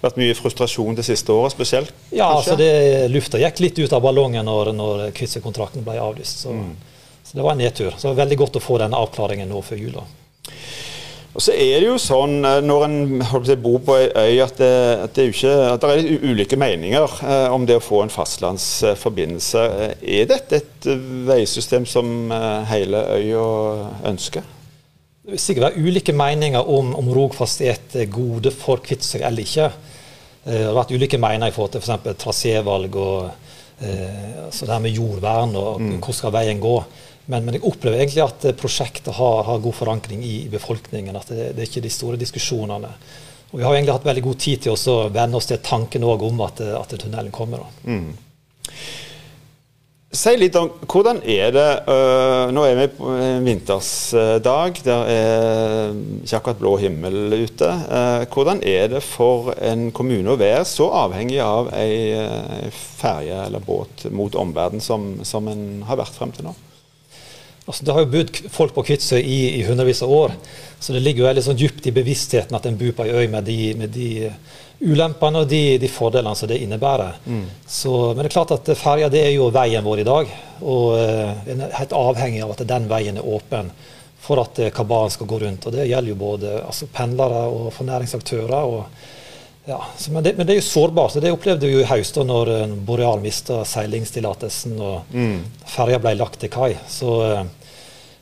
Vært 0.00 0.16
mye 0.20 0.36
frustrasjon 0.38 0.96
det 0.96 1.04
siste 1.04 1.34
året 1.34 1.52
spesielt? 1.52 1.92
Ja, 2.14 2.30
altså 2.30 2.54
det, 2.56 2.70
lufta 3.12 3.40
gikk 3.42 3.60
litt 3.60 3.80
ut 3.82 3.92
av 3.92 4.04
ballongen 4.04 4.46
når, 4.46 4.72
når 4.78 5.02
Kvitsøy-kontrakten 5.18 5.84
ble 5.84 5.98
avlyst. 6.00 6.46
Så, 6.46 6.54
mm. 6.54 6.70
så, 7.24 7.34
det 7.34 7.44
var 7.44 7.56
en 7.56 7.60
nedtur. 7.64 7.90
Så 7.96 8.06
det 8.06 8.12
var 8.14 8.22
veldig 8.22 8.38
godt 8.44 8.56
å 8.60 8.62
få 8.62 8.78
denne 8.80 9.00
avklaringen 9.04 9.50
nå 9.50 9.60
før 9.66 9.82
jul. 9.82 9.98
Og 11.38 11.42
så 11.44 11.52
er 11.54 11.76
det 11.78 11.86
jo 11.86 11.98
sånn 12.02 12.40
eh, 12.42 12.56
når 12.66 12.84
en 12.88 12.96
bor 13.62 13.78
på 13.86 13.94
ei 13.94 14.08
øy 14.10 14.40
at 14.42 14.56
det, 14.58 14.70
at 15.04 15.12
det, 15.14 15.28
ikke, 15.30 15.52
at 15.70 15.84
det 15.84 15.90
er 15.94 16.24
ulike 16.26 16.58
meninger 16.58 17.14
eh, 17.22 17.46
om 17.54 17.62
det 17.62 17.76
å 17.78 17.84
få 17.84 18.00
en 18.02 18.10
fastlandsforbindelse. 18.10 19.62
Er 20.02 20.26
dette 20.26 20.58
et 20.58 20.88
veisystem 21.28 21.86
som 21.86 22.32
eh, 22.34 22.64
hele 22.72 23.04
øya 23.20 23.44
ønsker? 24.10 24.42
Det 25.22 25.36
vil 25.36 25.44
sikkert 25.44 25.68
være 25.68 25.86
ulike 25.86 26.16
meninger 26.16 26.72
om, 26.74 26.90
om 26.98 27.12
Rogfast 27.14 27.62
er 27.62 27.76
et 27.76 27.98
gode 28.10 28.50
for 28.50 28.82
Kvitsøy 28.82 29.20
eller 29.20 29.46
ikke. 29.46 29.70
Det 30.42 30.62
har 30.64 30.74
vært 30.74 30.96
ulike 30.96 31.22
meninger 31.22 31.52
i 31.52 31.54
forhold 31.54 31.76
til 31.76 31.84
f.eks. 31.84 32.18
trasévalg 32.18 32.98
og 32.98 33.28
eh, 33.78 34.46
altså 34.48 34.66
det 34.66 34.74
her 34.74 34.82
med 34.88 34.98
jordvern 34.98 35.54
og 35.54 35.84
mm. 35.86 35.98
hvor 36.02 36.18
skal 36.18 36.34
veien 36.34 36.58
gå. 36.58 36.80
Men, 37.28 37.44
men, 37.44 37.58
jeg 37.58 37.66
opplever 37.68 38.00
egentlig 38.00 38.24
at 38.24 38.46
prosjektet 38.56 39.12
har, 39.18 39.42
har 39.44 39.64
god 39.64 39.76
forankring 39.76 40.22
i, 40.24 40.36
befolkningen. 40.52 41.16
At 41.20 41.28
det, 41.28 41.50
det, 41.56 41.64
er 41.64 41.68
ikke 41.68 41.84
de 41.84 41.92
store 41.92 42.20
diskusjonene. 42.20 42.92
Og 43.50 43.60
Vi 43.60 43.64
har 43.64 43.74
egentlig 43.74 43.96
hatt 43.96 44.08
veldig 44.08 44.24
god 44.24 44.40
tid 44.44 44.64
til 44.64 44.76
å 44.76 44.96
venne 45.12 45.36
oss 45.36 45.48
til 45.48 45.60
tanken 45.64 46.04
om 46.04 46.40
at, 46.44 46.60
at 46.60 46.96
tunnelen 46.96 47.32
kommer. 47.32 47.68
Mm. 47.84 48.16
Si 50.08 50.32
litt 50.40 50.54
om 50.56 50.70
hvordan 50.88 51.18
er 51.28 51.50
det 51.52 51.66
øh, 51.92 52.48
Nå 52.56 52.62
er 52.64 52.78
vi 52.78 52.86
på 52.96 53.10
en 53.12 53.44
vintersdag. 53.44 54.78
Det 54.86 54.94
er 55.12 55.92
ikke 56.22 56.38
akkurat 56.38 56.62
blå 56.62 56.72
himmel 56.80 57.34
ute. 57.36 57.68
Uh, 57.68 58.24
hvordan 58.32 58.62
er 58.64 58.88
det 58.94 59.02
for 59.04 59.52
en 59.60 59.90
kommune 59.92 60.32
å 60.32 60.40
være 60.40 60.64
så 60.68 60.88
avhengig 61.04 61.42
av 61.44 61.68
ei 61.76 62.16
ei 62.16 62.72
ferje 62.72 63.36
eller 63.50 63.60
båt 63.60 64.06
mot 64.08 64.32
omverdenen 64.32 64.84
som, 64.84 65.10
som 65.28 65.52
en 65.52 65.84
har 65.84 66.00
vært 66.00 66.16
frem 66.16 66.32
til 66.32 66.48
nå? 66.48 66.56
Altså, 67.68 67.84
det 67.84 67.92
har 67.92 68.00
jo 68.00 68.12
bodd 68.14 68.30
folk 68.48 68.72
på 68.72 68.86
Kvitsøy 68.88 69.18
i, 69.20 69.40
i, 69.58 69.64
hundrevis 69.66 70.00
av 70.06 70.12
år, 70.12 70.32
så 70.80 70.94
det 70.94 71.02
ligger 71.04 71.20
jo 71.20 71.26
veldig 71.28 71.42
sånn 71.44 71.58
dypt 71.60 71.90
i 71.90 71.92
bevisstheten 71.92 72.56
at 72.56 72.64
en 72.64 72.78
bor 72.80 72.94
på 72.96 73.04
ei 73.04 73.12
øy 73.12 73.26
med 73.28 73.44
de, 73.44 73.58
med 73.76 73.92
de 73.92 74.08
ulempene 74.80 75.42
og 75.42 75.50
de, 75.50 75.76
de, 75.82 75.90
fordelene 75.90 76.32
som 76.38 76.48
det 76.48 76.62
innebærer. 76.64 77.18
Mm. 77.26 77.44
Så, 77.66 77.92
men 78.14 78.22
det 78.22 78.30
er 78.30 78.36
klart 78.38 78.54
at 78.56 78.72
ferja 78.78 79.10
er 79.10 79.34
jo 79.34 79.50
veien 79.52 79.84
vår 79.84 80.00
i 80.00 80.08
dag, 80.08 80.32
og 80.62 80.96
uh, 80.96 81.44
en 81.50 81.66
er 81.66 81.76
helt 81.76 81.94
avhengig 81.98 82.40
av 82.46 82.56
at 82.56 82.64
den 82.72 82.88
veien 82.88 83.20
er 83.20 83.30
åpen 83.36 83.68
for 84.22 84.40
at 84.42 84.58
kabalen 84.74 85.12
skal 85.12 85.28
gå 85.28 85.38
rundt. 85.44 85.68
og 85.68 85.76
Det 85.76 85.86
gjelder 85.88 86.14
jo 86.14 86.18
både 86.24 86.56
altså, 86.62 86.88
pendlere 86.92 87.44
og 87.52 87.68
fornæringsaktører. 87.76 88.64
og 88.64 89.68
ja, 89.68 89.82
så, 89.96 90.12
men, 90.12 90.24
det, 90.24 90.34
men, 90.36 90.46
det, 90.46 90.54
er 90.54 90.60
jo 90.62 90.68
sårbart. 90.70 91.12
så 91.12 91.20
Det 91.20 91.32
opplevde 91.32 91.68
vi 91.68 91.76
jo 91.76 91.84
i 91.84 91.88
høst 91.90 92.16
når 92.16 92.54
uh, 92.54 92.74
Boreal 92.88 93.20
mista 93.20 93.60
seilingstillatelsen 93.68 94.80
og 94.80 95.12
mm. 95.12 95.38
ferja 95.68 96.00
ble 96.00 96.16
lagt 96.16 96.40
til 96.40 96.52
kai. 96.52 96.72
Så, 96.88 97.18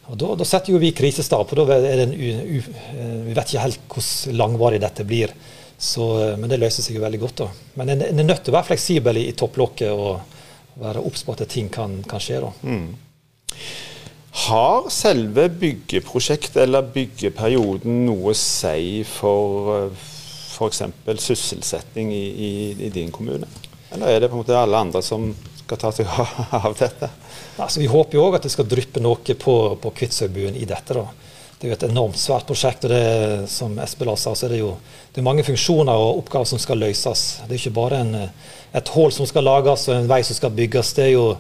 og 0.06 0.18
da, 0.20 0.32
da, 0.38 0.46
setter 0.46 0.75
jo 0.75 0.80
vi 0.82 0.92
krisestab. 0.94 1.48
for 1.48 1.62
da 1.62 1.76
er 1.76 2.00
det 2.00 2.06
en, 2.06 2.14
u, 2.14 2.58
u, 2.58 2.60
uh, 2.60 3.26
Vi 3.26 3.34
vet 3.34 3.52
ikke 3.52 3.64
helt 3.64 3.80
hvor 3.90 4.36
langvarig 4.38 4.80
dette 4.82 5.06
blir. 5.06 5.34
Så, 5.76 6.06
men 6.40 6.48
det 6.48 6.60
løser 6.60 6.84
seg 6.84 6.96
jo 6.96 7.02
veldig 7.04 7.20
godt. 7.20 7.42
da. 7.42 7.48
Men 7.80 7.92
en, 7.94 8.06
en 8.10 8.22
er 8.22 8.30
nødt 8.30 8.44
til 8.44 8.54
å 8.54 8.58
være 8.58 8.70
fleksibel 8.70 9.20
i, 9.20 9.26
i 9.30 9.36
topplokket 9.36 9.92
og 9.92 10.80
være 10.80 11.02
obs 11.04 11.25
på 11.25 11.34
at 11.36 11.44
ting 11.52 11.68
kan, 11.72 11.98
kan 12.08 12.22
skje. 12.22 12.40
da. 12.44 12.52
Mm. 12.62 12.88
Har 14.46 14.90
selve 14.92 15.46
byggeprosjektet 15.48 16.58
eller 16.66 16.84
byggeperioden 16.92 18.02
noe 18.04 18.34
å 18.34 18.36
si 18.36 19.00
for 19.08 19.88
f.eks. 20.56 20.82
sysselsetting 21.25 22.12
i, 22.12 22.25
i, 22.28 22.50
i, 22.76 22.90
din 22.92 23.12
kommune? 23.12 23.48
Eller 23.92 24.12
er 24.12 24.20
det 24.20 24.30
på 24.30 24.36
en 24.36 24.44
måte 24.44 24.58
alle 24.58 24.82
andre 24.86 25.02
som 25.04 25.30
skal 25.66 25.78
ta 25.82 25.92
seg 25.92 26.06
av 26.62 26.75
dette? 26.78 27.11
Altså, 27.58 27.80
vi 27.82 27.90
håper 27.90 28.18
jo 28.18 28.26
òg 28.28 28.38
at 28.38 28.46
det 28.46 28.54
skal 28.54 28.68
dryppe 28.70 29.02
noe 29.02 29.37
på, 29.37 29.56
på 29.82 29.94
Kvitsøybuen 29.99 30.58
i 30.58 30.66
dette. 30.68 30.94
da. 30.94 31.06
Det 31.56 31.66
er 31.66 31.73
jo 31.73 31.76
et 31.78 31.87
enormt 31.88 32.18
svært 32.20 32.46
prosjekt. 32.46 32.85
og 32.85 32.92
det, 32.92 33.49
Som 33.50 33.78
Espen 33.82 34.12
sa, 34.16 34.35
så 34.35 34.46
er 34.46 34.54
det 34.54 34.62
jo 34.62 34.76
det 35.12 35.23
er 35.23 35.25
mange 35.25 35.46
funksjoner 35.46 35.96
og 35.96 36.18
oppgaver 36.20 36.44
som 36.50 36.61
skal 36.61 36.78
løses. 36.78 37.40
Det 37.46 37.54
er 37.54 37.61
ikke 37.62 37.78
bare 37.78 38.02
en, 38.04 38.16
et 38.76 38.90
hull 38.92 39.14
som 39.14 39.26
skal 39.26 39.46
lages 39.49 39.88
og 39.88 39.96
en 39.96 40.11
vei 40.11 40.20
som 40.26 40.37
skal 40.37 40.52
bygges. 40.52 40.92
Det 40.99 41.08
er 41.08 41.14
jo 41.16 41.30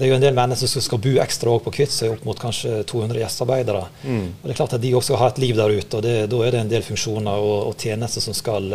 det 0.00 0.06
er 0.06 0.14
jo 0.14 0.16
en 0.16 0.22
del 0.22 0.32
mennesker 0.32 0.70
som 0.70 0.80
skal 0.80 1.02
bo 1.04 1.10
ekstra 1.20 1.58
på 1.60 1.72
Kvitsøy, 1.76 2.06
opp 2.14 2.22
mot 2.24 2.38
kanskje 2.40 2.78
200 2.88 3.20
gjestearbeidere. 3.20 3.82
Mm. 4.00 4.22
Og 4.38 4.46
det 4.46 4.54
er 4.54 4.56
klart 4.62 4.78
at 4.78 4.80
De 4.80 4.94
også 4.96 5.18
ha 5.20 5.28
et 5.28 5.42
liv 5.42 5.52
der 5.58 5.74
ute, 5.76 5.98
og 5.98 6.06
det, 6.06 6.14
da 6.32 6.40
er 6.40 6.56
det 6.56 6.62
en 6.64 6.72
del 6.72 6.86
funksjoner 6.86 7.44
og, 7.44 7.68
og 7.68 7.76
tjenester 7.76 8.24
som 8.24 8.32
skal, 8.32 8.72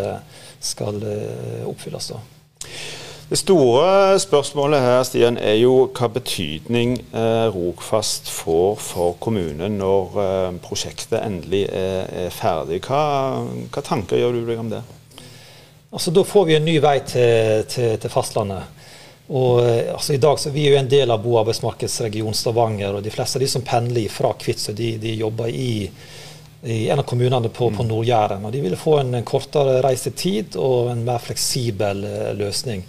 skal 0.62 1.02
uh, 1.02 1.66
oppfylles. 1.72 2.14
da. 2.14 2.22
Det 3.25 3.39
store 3.41 4.20
spørsmålet 4.22 4.84
her 4.86 5.00
Stian, 5.03 5.38
er 5.41 5.55
jo 5.58 5.88
hva 5.98 6.12
betydning 6.13 6.91
eh, 7.10 7.48
Rogfast 7.50 8.29
får 8.29 8.75
for 8.86 9.15
kommunen 9.17 9.79
når 9.79 10.20
eh, 10.22 10.50
prosjektet 10.62 11.24
endelig 11.24 11.63
er, 11.74 12.05
er 12.25 12.29
ferdig. 12.29 12.84
Hva, 12.86 13.00
hva, 13.74 13.82
tanker 13.82 14.22
gjør 14.22 14.38
du 14.38 14.44
deg 14.46 14.62
om 14.62 14.70
det? 14.70 14.84
Altså, 15.89 16.13
Da 16.13 16.22
får 16.22 16.46
vi 16.51 16.58
en 16.60 16.70
ny 16.70 16.77
vei 16.84 17.00
til, 17.01 17.65
til, 17.72 17.98
til 17.98 18.13
fastlandet. 18.13 18.70
Og 19.34 19.63
eh, 19.63 19.89
altså, 19.96 20.13
I 20.13 20.22
dag 20.22 20.38
så 20.38 20.53
vi 20.53 20.67
er 20.67 20.75
jo 20.75 20.82
en 20.84 20.94
del 20.94 21.10
av 21.10 21.24
bo- 21.24 21.34
og 21.34 21.48
arbeidsmarkedsregion 21.48 22.38
Stavanger. 22.38 23.00
og 23.00 23.03
De 23.03 23.13
fleste 23.15 23.41
av 23.41 23.48
de 23.48 23.50
som 23.50 23.65
pendler 23.65 24.05
fra 24.13 24.36
Kvitsøy, 24.38 24.75
de, 24.77 24.91
de, 25.01 25.15
jobber 25.25 25.50
i, 25.50 25.89
i, 26.62 26.84
en 26.94 27.01
av 27.01 27.10
kommunene 27.10 27.50
på, 27.50 27.72
på 27.74 27.82
mm. 27.82 27.89
Nord-Jæren. 27.89 28.46
De 28.53 28.62
vil 28.67 28.77
få 28.77 29.00
en, 29.01 29.17
kortere 29.25 29.79
reisetid 29.82 30.60
og 30.62 30.91
en 30.94 31.01
mer 31.10 31.25
fleksibel 31.25 32.05
uh, 32.05 32.36
løsning. 32.38 32.86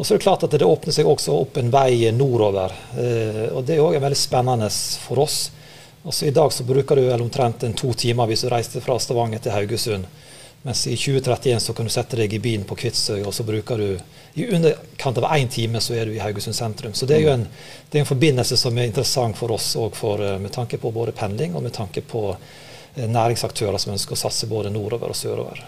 Og 0.00 0.06
så 0.06 0.14
er 0.14 0.18
Det 0.18 0.24
klart 0.24 0.44
at 0.46 0.54
det 0.56 0.64
åpner 0.64 0.94
seg 0.96 1.08
også 1.08 1.34
opp 1.36 1.58
en 1.60 1.68
vei 1.68 2.08
nordover. 2.16 2.72
Uh, 2.96 3.52
og 3.52 3.66
Det 3.68 3.76
er 3.76 3.84
òg 3.84 3.98
veldig 4.00 4.16
spennende 4.16 4.70
for 5.04 5.20
oss. 5.20 5.50
Altså 6.00 6.26
I 6.26 6.32
dag 6.32 6.52
så 6.56 6.64
bruker 6.64 6.96
du 6.96 7.02
vel 7.04 7.20
omtrent 7.20 7.66
en 7.68 7.76
to 7.76 7.92
timer 7.92 8.30
hvis 8.30 8.46
du 8.46 8.48
reiser 8.48 8.80
fra 8.80 8.96
Stavanger 8.96 9.42
til 9.44 9.52
Haugesund. 9.52 10.08
Mens 10.62 10.86
i 10.86 10.96
2031 10.96 11.60
så 11.60 11.74
kan 11.76 11.84
du 11.84 11.92
sette 11.92 12.16
deg 12.16 12.32
i 12.32 12.40
bilen 12.40 12.64
på 12.68 12.76
Kvitsøy, 12.80 13.20
og 13.24 13.34
så 13.36 13.44
bruker 13.44 13.80
du 13.80 14.00
i 14.40 14.46
underkant 14.48 15.18
av 15.18 15.28
én 15.36 15.48
time 15.52 15.80
så 15.80 15.94
er 15.96 16.06
du 16.08 16.14
i 16.16 16.20
Haugesund 16.20 16.56
sentrum. 16.56 16.94
Så 16.94 17.06
det 17.08 17.16
er 17.18 17.24
jo 17.24 17.32
en, 17.34 17.46
er 17.92 18.00
en 18.00 18.08
forbindelse 18.08 18.56
som 18.56 18.76
er 18.78 18.88
interessant 18.88 19.36
for 19.36 19.52
oss 19.52 19.74
òg 19.76 19.96
eh, 20.20 20.36
med 20.40 20.52
tanke 20.56 20.78
på 20.78 20.92
både 20.94 21.12
pendling 21.12 21.56
og 21.56 21.64
med 21.64 21.76
tanke 21.76 22.00
på 22.00 22.24
eh, 22.32 23.08
næringsaktører 23.08 23.80
som 23.80 23.92
ønsker 23.92 24.16
å 24.16 24.20
satse 24.24 24.48
både 24.48 24.72
nordover 24.72 25.12
og 25.12 25.16
sørover. 25.16 25.64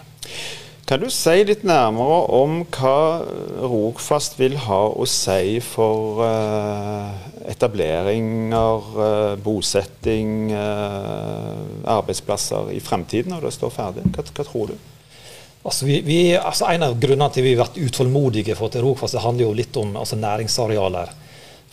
Kan 0.83 0.99
du 0.99 1.07
si 1.07 1.45
litt 1.47 1.61
nærmere 1.63 2.15
om 2.35 2.57
hva 2.75 3.23
Rogfast 3.63 4.35
vil 4.35 4.57
ha 4.65 4.81
å 4.91 5.05
si 5.07 5.61
for 5.63 6.19
uh, 6.19 7.13
etableringer, 7.47 8.89
uh, 8.97 9.35
bosetting, 9.39 10.51
uh, 10.51 11.87
arbeidsplasser 11.87 12.73
i 12.75 12.81
fremtiden 12.83 13.31
når 13.31 13.47
det 13.47 13.53
står 13.55 13.71
ferdig? 13.71 14.03
Hva, 14.11 14.27
hva 14.27 14.45
tror 14.49 14.73
du? 14.73 14.75
Altså 15.63 15.87
vi, 15.87 16.01
vi, 16.03 16.19
altså 16.35 16.67
en 16.67 16.83
av 16.89 16.97
grunnene 16.99 17.31
til 17.31 17.47
vi 17.47 17.55
har 17.55 17.63
vært 17.63 17.79
utålmodige 17.79 18.59
for 18.59 18.73
til 18.73 18.83
Rogfast, 18.83 19.21
handler 19.23 19.47
jo 19.47 19.55
litt 19.55 19.79
om 19.79 19.95
altså 19.95 20.19
næringsarealer. 20.19 21.15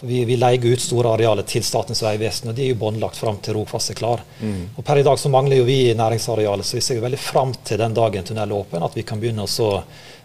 Vi, 0.02 0.24
vi 0.24 0.36
leier 0.36 0.64
ut 0.64 0.80
store 0.80 1.12
arealer 1.12 1.44
til 1.44 1.64
Statens 1.64 2.00
vegvesen, 2.00 2.48
og 2.48 2.56
de 2.56 2.64
er 2.64 2.70
jo 2.72 2.78
båndlagt 2.80 3.18
fram 3.20 3.36
til 3.44 3.58
Rogfast 3.58 3.92
er 3.92 3.98
klar. 3.98 4.22
Mm. 4.40 4.70
Og 4.72 4.84
Per 4.86 5.00
i 5.00 5.04
dag 5.04 5.18
så 5.20 5.28
mangler 5.28 5.60
jo 5.60 5.66
vi 5.68 5.92
næringsarealet, 5.96 6.66
så 6.66 6.78
vi 6.78 6.84
ser 6.84 6.96
jo 6.96 7.04
veldig 7.04 7.18
fram 7.20 7.52
til 7.64 7.80
den 7.82 7.96
dagen 7.96 8.24
tunnelen 8.24 8.54
er 8.54 8.62
åpen, 8.62 8.84
at 8.86 8.96
vi 8.96 9.04
kan 9.04 9.20
begynne 9.20 9.44
å, 9.44 9.70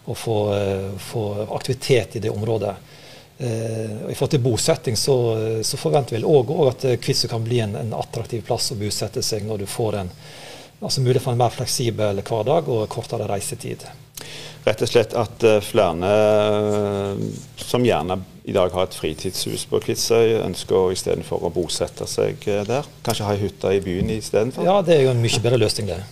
å 0.06 0.16
få, 0.16 0.36
uh, 0.48 0.94
få, 0.96 1.24
aktivitet 1.58 2.16
i 2.16 2.22
det 2.24 2.32
området. 2.32 2.72
Uh, 3.36 4.06
I 4.08 4.14
forhold 4.14 4.32
til 4.32 4.44
bosetting 4.46 4.96
så, 4.96 5.16
så 5.60 5.76
forventer 5.76 6.16
vi 6.16 6.24
òg 6.24 6.54
at 6.70 6.86
Kvitsøy 7.04 7.28
kan 7.34 7.44
bli 7.44 7.60
en, 7.66 7.76
en, 7.76 7.92
attraktiv 7.98 8.46
plass 8.46 8.70
å 8.72 8.78
bosette 8.80 9.20
seg 9.20 9.44
når 9.44 9.64
du 9.64 9.68
får 9.68 9.98
en 10.00 10.12
altså 10.80 11.02
mulighet 11.04 11.24
for 11.24 11.36
en 11.36 11.40
mer 11.40 11.52
fleksibel 11.52 12.22
hverdag 12.22 12.72
og 12.72 12.88
kortere 12.92 13.28
reisetid. 13.28 13.84
Rett 14.64 14.80
og 14.80 14.88
slett 14.88 15.12
at 15.20 15.44
uh, 15.44 15.60
flere 15.60 16.14
som 17.60 17.84
gjerne 17.84 18.16
i 18.46 18.54
dag 18.54 18.70
har 18.70 18.86
et 18.86 18.94
fritidshus 18.94 19.66
på 19.66 19.80
Kvitsøy, 19.82 20.36
ønsker 20.44 20.92
istedenfor 20.94 21.42
å 21.42 21.50
bosette 21.50 22.06
seg 22.06 22.44
eh, 22.46 22.62
der? 22.68 22.86
Kanskje 23.06 23.26
ha 23.26 23.34
ei 23.34 23.42
hytte 23.42 23.72
i 23.74 23.82
byen 23.82 24.12
istedenfor? 24.14 24.66
Ja, 24.66 24.78
det 24.86 25.00
er 25.00 25.06
jo 25.08 25.14
en 25.16 25.22
mye 25.24 25.40
bedre 25.42 25.58
løsning, 25.58 25.90
det. 25.90 26.04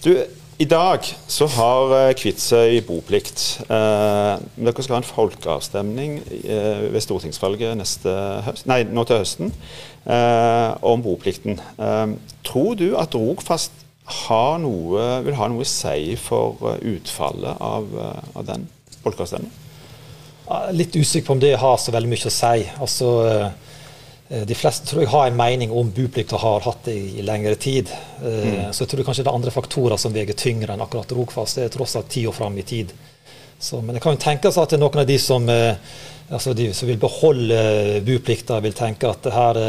Du, 0.00 0.14
i 0.60 0.68
dag 0.68 1.04
så 1.28 1.50
har 1.58 1.94
eh, 1.98 2.14
Kvitsøy 2.16 2.80
boplikt. 2.88 3.44
Eh, 3.68 4.32
dere 4.64 4.86
skal 4.86 4.96
ha 4.96 5.02
en 5.02 5.10
folkeavstemning 5.10 6.18
eh, 6.40 6.88
ved 6.88 7.04
stortingsvalget 7.04 7.76
neste 7.76 8.16
høst, 8.48 8.64
nei, 8.70 8.82
nå 8.88 9.04
til 9.04 9.20
høsten 9.20 9.52
eh, 9.52 10.72
om 10.80 11.04
boplikten. 11.04 11.60
Tror 12.48 12.80
du 12.80 12.94
at 12.96 13.12
Rogfast 13.12 13.76
har 14.24 14.56
noe, 14.64 15.04
vil 15.28 15.36
ha 15.36 15.52
noe 15.52 15.68
å 15.68 15.68
si 15.68 16.16
for 16.18 16.80
utfallet 16.80 17.60
av, 17.60 17.92
av 18.32 18.46
den 18.48 18.70
folkeavstemningen? 19.04 19.68
Litt 20.74 20.96
usikker 20.96 21.26
på 21.26 21.32
om 21.32 21.40
det 21.40 21.54
har 21.56 21.76
så 21.78 21.92
veldig 21.94 22.10
mye 22.10 22.26
å 22.26 22.32
si. 22.34 22.64
Altså, 22.82 23.10
eh, 23.30 24.42
de 24.46 24.56
fleste 24.58 24.88
tror 24.88 25.04
jeg 25.04 25.12
har 25.12 25.28
en 25.30 25.38
mening 25.38 25.70
om 25.70 25.92
boplikt 25.94 26.34
og 26.34 26.42
har 26.42 26.66
hatt 26.66 26.88
det 26.88 26.96
i, 26.98 27.22
lengre 27.22 27.54
tid. 27.54 27.90
Eh, 28.22 28.48
mm. 28.48 28.72
Så 28.74 28.84
jeg 28.84 28.92
tror 28.92 29.06
kanskje 29.06 29.24
det 29.26 29.30
er 29.30 29.38
andre 29.38 29.54
faktorer 29.54 30.00
som 30.00 30.14
veier 30.14 30.34
tyngre 30.34 30.74
enn 30.74 30.82
akkurat 30.82 31.14
Rogfast. 31.14 31.60
Det 31.60 31.68
er 31.68 31.74
tross 31.76 31.94
alt 32.00 32.10
ti 32.10 32.26
år 32.26 32.34
fram 32.34 32.58
i 32.58 32.66
tid. 32.66 32.90
Så, 33.60 33.78
men 33.80 33.94
det 33.94 34.02
kan 34.02 34.16
jo 34.16 34.22
tenkes 34.24 34.58
at 34.58 34.74
noen 34.80 35.02
av 35.02 35.06
de 35.06 35.18
som, 35.22 35.48
eh, 35.48 35.76
altså 36.30 36.54
de 36.56 36.72
som 36.74 36.90
vil 36.90 36.98
beholde 36.98 38.00
boplikta, 38.06 38.58
vil 38.64 38.74
tenke 38.74 39.10
at 39.10 39.30
her 39.34 39.64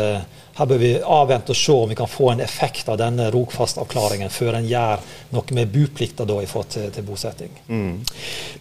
her 0.62 0.70
bør 0.70 0.78
vi 0.78 0.92
avvente 1.02 1.56
og 1.56 1.58
se 1.58 1.74
om 1.74 1.90
vi 1.90 1.98
kan 1.98 2.10
få 2.10 2.32
en 2.32 2.44
effekt 2.44 2.90
av 2.92 3.00
denne 3.02 3.32
Rogfast-avklaringen 3.34 4.30
før 4.30 4.60
en 4.60 4.68
gjør 4.70 5.02
noe 5.34 5.58
med 5.58 5.72
boplikta 5.74 6.28
i 6.38 6.50
forhold 6.50 6.70
til, 6.76 6.92
til 6.94 7.06
bosetting. 7.08 7.56
Mm. 7.68 7.96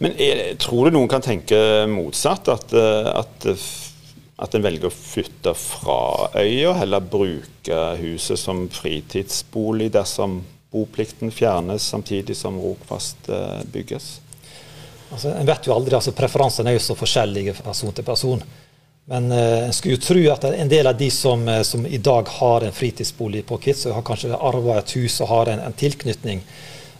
Men 0.01 0.17
er, 0.17 0.41
tror 0.61 0.89
du 0.89 0.97
noen 0.97 1.11
kan 1.13 1.25
tenke 1.25 1.59
motsatt? 1.91 2.49
At, 2.49 2.73
eh, 2.73 3.11
at, 3.13 3.49
at 4.41 4.57
en 4.57 4.65
velger 4.65 4.89
å 4.89 4.95
flytte 4.95 5.53
fra 5.61 6.31
øya, 6.41 6.73
heller 6.81 7.05
bruke 7.05 7.83
huset 8.01 8.41
som 8.41 8.65
fritidsbolig 8.73 9.91
dersom 9.93 10.41
boplikten 10.73 11.35
fjernes 11.35 11.85
samtidig 11.93 12.39
som 12.39 12.57
Rogfast 12.63 13.29
eh, 13.29 13.61
bygges? 13.77 14.09
Altså, 15.11 15.35
en 15.35 15.47
vet 15.53 15.67
jo 15.67 15.75
aldri, 15.75 15.99
altså 15.99 16.17
Preferansene 16.17 16.73
er 16.73 16.79
jo 16.79 16.87
så 16.87 16.97
forskjellige 16.97 17.59
fra 17.59 17.73
person 17.73 17.93
til 17.93 18.07
person. 18.07 18.43
Men 19.11 19.33
eh, 19.33 19.65
en 19.65 19.73
skulle 19.73 19.97
jo 19.97 20.03
tro 20.05 20.21
at 20.31 20.45
en 20.47 20.69
del 20.71 20.87
av 20.87 20.99
de 20.99 21.09
som, 21.11 21.49
eh, 21.49 21.63
som 21.67 21.87
i 21.87 21.99
dag 21.99 22.29
har 22.31 22.63
en 22.63 22.73
fritidsbolig 22.73 23.43
på 23.47 23.57
Kvitsøy, 23.59 23.91
har 23.91 24.05
kanskje 24.07 24.37
arva 24.39 24.77
et 24.79 24.93
hus 24.95 25.17
og 25.25 25.33
har 25.33 25.51
en, 25.51 25.63
en, 25.67 25.75
tilknytning, 25.75 26.45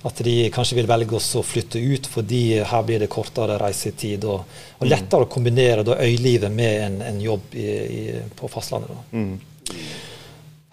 at 0.03 0.23
de 0.27 0.35
kanskje 0.51 0.81
vil 0.81 0.89
velge 0.91 1.21
å 1.21 1.43
flytte 1.47 1.79
ut 1.79 2.09
fordi 2.11 2.41
her 2.67 2.83
blir 2.89 3.05
det 3.05 3.11
kortere 3.13 3.61
reisetid 3.63 4.27
og, 4.27 4.43
og 4.81 4.83
mm. 4.89 4.91
lettere 4.91 5.29
å 5.29 5.31
kombinere 5.31 5.87
da, 5.87 6.01
øylivet 6.03 6.51
med 6.51 6.83
en, 6.89 6.99
en 7.13 7.23
jobb 7.23 7.55
i, 7.55 7.69
i, 7.71 8.05
på 8.35 8.51
fastlandet. 8.51 9.07
Mm. 9.15 9.79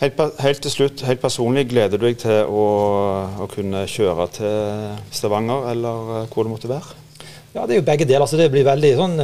Helt, 0.02 0.26
helt, 0.42 0.66
til 0.66 0.74
slutt, 0.74 1.06
helt 1.06 1.22
personlig, 1.22 1.68
gleder 1.70 2.02
du 2.02 2.10
deg 2.10 2.18
til 2.26 2.50
å, 2.50 2.68
å 3.46 3.52
kunne 3.54 3.86
kjøre 3.86 4.32
til 4.42 5.02
Stavanger, 5.14 5.70
eller 5.76 6.14
eh, 6.18 6.30
hvor 6.34 6.50
det 6.50 6.58
måtte 6.58 6.74
være? 6.74 7.04
Ja, 7.54 7.64
det 7.66 7.76
er 7.76 7.84
jo 7.84 7.90
begge 7.94 8.10
deler. 8.10 8.26
så 8.26 8.42
det 8.42 8.50
blir 8.54 8.66
veldig 8.66 8.96
sånn 8.98 9.20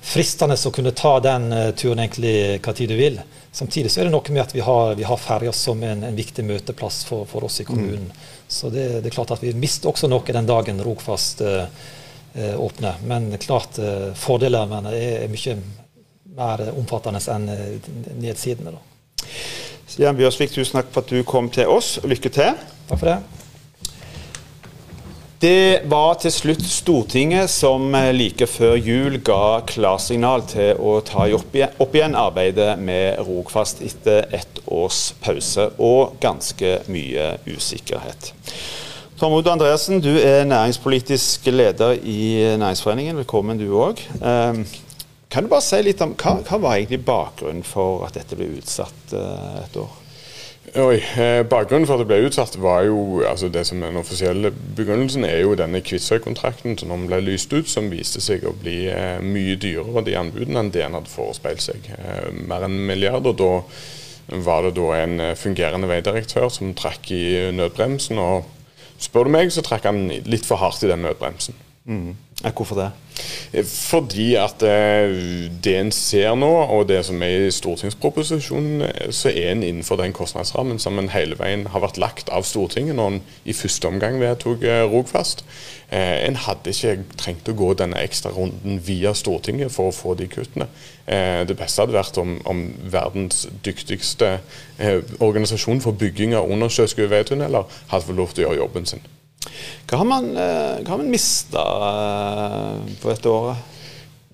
fristende 0.00 0.56
å 0.56 0.72
kunne 0.74 0.94
ta 0.96 1.18
den 1.20 1.50
uh, 1.52 1.70
turen 1.76 2.00
egentlig 2.04 2.58
hva 2.64 2.74
tid 2.76 2.92
du 2.92 2.96
vil. 2.98 3.18
Samtidig 3.52 3.90
så 3.90 4.00
er 4.00 4.08
det 4.08 4.14
noe 4.14 4.34
med 4.34 4.42
at 4.42 4.54
vi 4.54 4.62
har, 4.62 4.94
vi 4.94 5.06
har 5.08 5.20
ferja 5.20 5.52
som 5.56 5.82
en, 5.82 6.04
en, 6.04 6.16
viktig 6.16 6.44
møteplass 6.46 7.02
for, 7.08 7.24
for 7.26 7.48
oss 7.48 7.60
i 7.60 7.66
mm. 7.66 7.70
kommunen. 7.70 8.10
Mm. 8.10 8.26
Så 8.48 8.70
det, 8.70 8.86
det, 9.00 9.10
er 9.10 9.16
klart 9.16 9.32
at 9.34 9.42
vi 9.42 9.54
mister 9.56 9.90
også 9.90 10.10
noe 10.10 10.36
den 10.36 10.48
dagen 10.48 10.82
Rogfast 10.84 11.42
eh, 11.42 11.64
eh 12.34 12.54
åpner. 12.60 13.00
Men 13.04 13.32
klart 13.42 13.80
eh, 13.82 14.12
fordelene 14.14 14.92
er, 14.92 15.24
er 15.24 15.32
mye 15.32 15.56
mer 16.38 16.68
omfattende 16.76 17.22
enn 17.34 17.48
eh, 17.52 17.90
nedsidene. 18.20 18.76
da. 18.76 19.26
Stian 19.88 20.16
Bjørsvik, 20.16 20.52
tusen 20.52 20.78
takk 20.78 20.92
for 20.92 21.02
at 21.02 21.12
du 21.12 21.24
kom 21.26 21.50
til 21.50 21.72
oss. 21.72 21.96
Lykke 22.04 22.30
til. 22.30 22.54
Takk 22.88 22.98
for 23.00 23.10
det. 23.10 23.37
Det 25.38 25.86
var 25.86 26.16
til 26.18 26.32
slutt 26.34 26.64
Stortinget 26.66 27.46
som 27.52 27.92
eh, 27.94 28.08
like 28.10 28.46
før 28.50 28.72
jul 28.74 29.20
ga 29.22 29.60
klarsignal 29.70 30.42
til 30.50 30.80
å 30.82 30.96
ta 31.06 31.28
opp 31.30 31.94
igjen 31.94 32.16
arbeidet 32.18 32.72
med 32.82 33.20
Rogfast 33.22 33.78
etter 33.86 34.26
ett 34.34 34.58
års 34.66 35.12
pause 35.22 35.68
og 35.78 36.16
ganske 36.18 36.72
mye 36.90 37.28
usikkerhet. 37.46 38.32
Tormod 39.20 39.46
Andreassen, 39.52 40.02
du 40.02 40.10
er 40.18 40.42
næringspolitisk 40.50 41.46
leder 41.54 41.94
i 42.02 42.58
Næringsforeningen. 42.58 43.22
Velkommen 43.22 43.62
du 43.62 43.68
òg. 43.78 44.02
Ehm, 44.18 44.64
kan 45.30 45.46
du 45.46 45.54
bare 45.54 45.62
si 45.62 45.78
litt 45.86 46.02
om 46.02 46.18
hva, 46.18 46.34
hva 46.42 46.62
var 46.66 46.80
egentlig 46.80 47.04
bakgrunnen 47.06 47.62
for 47.66 48.02
at 48.10 48.18
dette 48.18 48.34
ble 48.38 48.56
utsatt 48.58 49.14
eh, 49.14 49.62
et 49.62 49.82
år? 49.86 49.97
Oi, 50.76 50.98
eh, 51.16 51.44
Bakgrunnen 51.48 51.86
for 51.86 51.96
at 51.96 52.02
det 52.02 52.08
ble 52.10 52.26
utsatt, 52.26 52.56
var 52.60 52.82
jo 52.84 53.22
altså 53.24 53.48
det 53.48 53.62
som 53.68 53.80
er 53.80 53.92
den 53.92 54.00
offisielle 54.00 54.50
begrunnelsen, 54.76 55.24
er 55.24 55.40
jo 55.40 55.54
denne 55.56 55.80
Kvitsøy-kontrakten 55.80 56.76
som 56.80 57.06
ble 57.08 57.20
lyst 57.24 57.54
ut, 57.54 57.70
som 57.70 57.88
viste 57.92 58.20
seg 58.20 58.44
å 58.44 58.52
bli 58.52 58.82
eh, 58.92 59.22
mye 59.24 59.56
dyrere 59.60 60.02
de 60.04 60.16
anbudene 60.18 60.60
enn 60.64 60.72
det 60.74 60.82
en 60.84 60.98
hadde 60.98 61.12
forespeilt 61.12 61.64
seg. 61.64 61.88
Eh, 61.94 62.28
mer 62.34 62.66
enn 62.66 62.74
en 62.74 62.90
milliard. 62.90 63.26
og 63.26 63.38
da 63.38 64.42
var 64.44 64.66
det 64.66 64.74
da 64.76 64.90
en 64.98 65.22
fungerende 65.40 65.88
veidirektør 65.88 66.50
som 66.52 66.74
trakk 66.76 67.08
i 67.16 67.48
nødbremsen. 67.54 68.18
og 68.18 68.44
Spør 69.00 69.24
du 69.24 69.36
meg, 69.38 69.54
så 69.54 69.64
trakk 69.64 69.88
han 69.88 70.08
litt 70.26 70.44
for 70.44 70.60
hardt 70.60 70.84
i 70.84 70.90
den 70.90 71.06
nødbremsen. 71.06 71.56
Mm. 71.88 72.16
Hvorfor 72.54 72.76
det? 72.76 72.90
Fordi 73.64 74.34
at 74.34 74.62
eh, 74.62 75.10
det 75.64 75.72
en 75.74 75.90
ser 75.92 76.34
nå, 76.38 76.50
og 76.70 76.84
det 76.88 77.00
som 77.06 77.22
er 77.22 77.48
i 77.48 77.50
stortingsproposisjonen, 77.50 78.84
eh, 78.84 79.08
så 79.10 79.32
er 79.32 79.54
en 79.54 79.64
innenfor 79.64 79.96
den 79.98 80.12
kostnadsrammen 80.12 80.78
som 80.78 81.00
en 81.00 81.08
hele 81.10 81.38
veien 81.40 81.66
har 81.72 81.82
vært 81.82 81.98
lagt 81.98 82.30
av 82.30 82.46
Stortinget 82.46 82.94
når 82.94 83.16
en 83.16 83.18
i 83.48 83.56
første 83.56 83.88
omgang 83.88 84.20
vedtok 84.20 84.62
eh, 84.62 84.84
Rogfast. 84.86 85.44
En 85.88 86.36
hadde 86.36 86.68
ikke 86.68 86.98
trengt 87.16 87.48
å 87.48 87.56
gå 87.56 87.70
denne 87.80 87.96
ekstra 88.04 88.34
runden 88.36 88.76
via 88.84 89.14
Stortinget 89.16 89.72
for 89.72 89.88
å 89.88 89.96
få 89.96 90.12
de 90.20 90.26
kuttene. 90.28 90.66
Det 91.48 91.56
beste 91.56 91.80
hadde 91.80 91.96
vært 91.96 92.20
om, 92.20 92.34
om 92.44 92.60
verdens 92.92 93.46
dyktigste 93.64 94.34
organisasjon 95.16 95.80
for 95.80 95.96
bygging 95.96 96.36
av 96.36 96.52
undersjøiske 96.52 97.08
veitunneler 97.08 97.80
hadde 97.88 98.04
fått 98.04 98.20
lov 98.20 98.36
til 98.36 98.44
å 98.44 98.50
gjøre 98.50 98.66
jobben 98.66 98.92
sin. 98.92 99.08
Hva 99.88 100.02
har 100.02 100.08
man, 100.08 100.30
eh, 100.36 100.84
hva 100.84 101.00
man 101.00 101.10
mista 101.12 101.64
eh, 101.88 102.94
på 103.00 103.12
dette 103.12 103.32
året? 103.32 103.74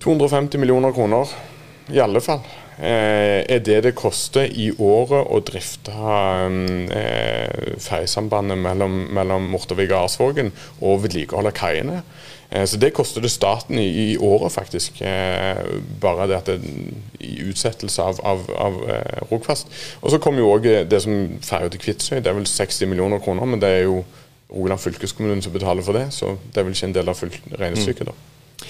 250 0.03 0.61
millioner 0.61 0.93
kroner, 0.93 1.31
i 1.93 1.99
alle 2.03 2.21
fall. 2.21 2.43
Eh, 2.75 3.45
er 3.47 3.61
det 3.63 3.77
det 3.85 3.93
koster 3.95 4.49
i 4.51 4.67
året 4.83 5.29
å 5.31 5.39
drifte 5.47 5.93
eh, 6.91 7.75
ferjesambandet 7.79 8.59
mellom, 8.59 8.97
mellom 9.15 9.47
Mortavik 9.53 9.93
og 9.93 10.01
Arsvågen 10.01 10.51
og 10.81 11.05
vedlikeholde 11.05 11.53
kaiene. 11.55 12.01
Eh, 12.49 12.65
så 12.67 12.75
Det 12.77 12.91
koster 12.93 13.23
det 13.23 13.31
staten 13.31 13.79
i, 13.79 13.87
i 14.11 14.17
året, 14.17 14.51
faktisk. 14.51 14.99
Bare 16.03 16.27
det 16.27 16.41
at 16.41 16.51
det 16.51 16.59
i 17.23 17.39
utsettelse 17.47 18.03
av, 18.03 18.19
av, 18.27 18.43
av 18.59 18.83
Rogfast. 19.31 19.71
Og 20.01 20.11
så 20.11 20.19
kommer 20.19 20.43
jo 20.43 20.51
òg 20.57 20.67
det 20.91 21.01
som 21.01 21.39
ferja 21.41 21.71
til 21.71 21.85
Kvitsøy. 21.87 22.19
Det 22.19 22.27
er 22.27 22.37
vel 22.41 22.49
60 22.49 22.91
millioner 22.91 23.23
kroner, 23.23 23.47
men 23.47 23.63
det 23.63 23.71
er 23.71 23.87
jo 23.87 24.03
Rogaland 24.51 24.81
fylkeskommune 24.81 25.41
som 25.41 25.53
betaler 25.55 25.85
for 25.85 25.97
det, 25.97 26.07
så 26.13 26.35
det 26.51 26.61
er 26.61 26.67
vel 26.67 26.75
ikke 26.75 26.89
en 26.91 26.97
del 26.99 27.11
av 27.11 27.23
regnestykket. 27.61 28.11
da. 28.11 28.67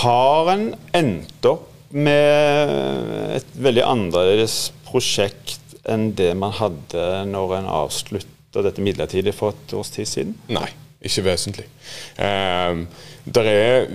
Har 0.00 0.52
en 0.54 0.68
endt 0.96 1.48
opp 1.48 1.68
med 1.94 3.34
et 3.36 3.50
veldig 3.60 3.84
annerledes 3.86 4.72
prosjekt 4.88 5.76
enn 5.90 6.12
det 6.16 6.32
man 6.38 6.54
hadde 6.56 7.04
når 7.28 7.58
en 7.58 7.68
avslutta 7.70 8.64
dette 8.64 8.82
midlertidig 8.82 9.34
for 9.36 9.52
et 9.54 9.76
års 9.76 9.92
tid 9.94 10.08
siden? 10.08 10.34
Nei, 10.48 10.70
ikke 11.04 11.26
vesentlig. 11.28 11.66
Eh, 12.18 12.84
det 13.24 13.42
er 13.48 13.86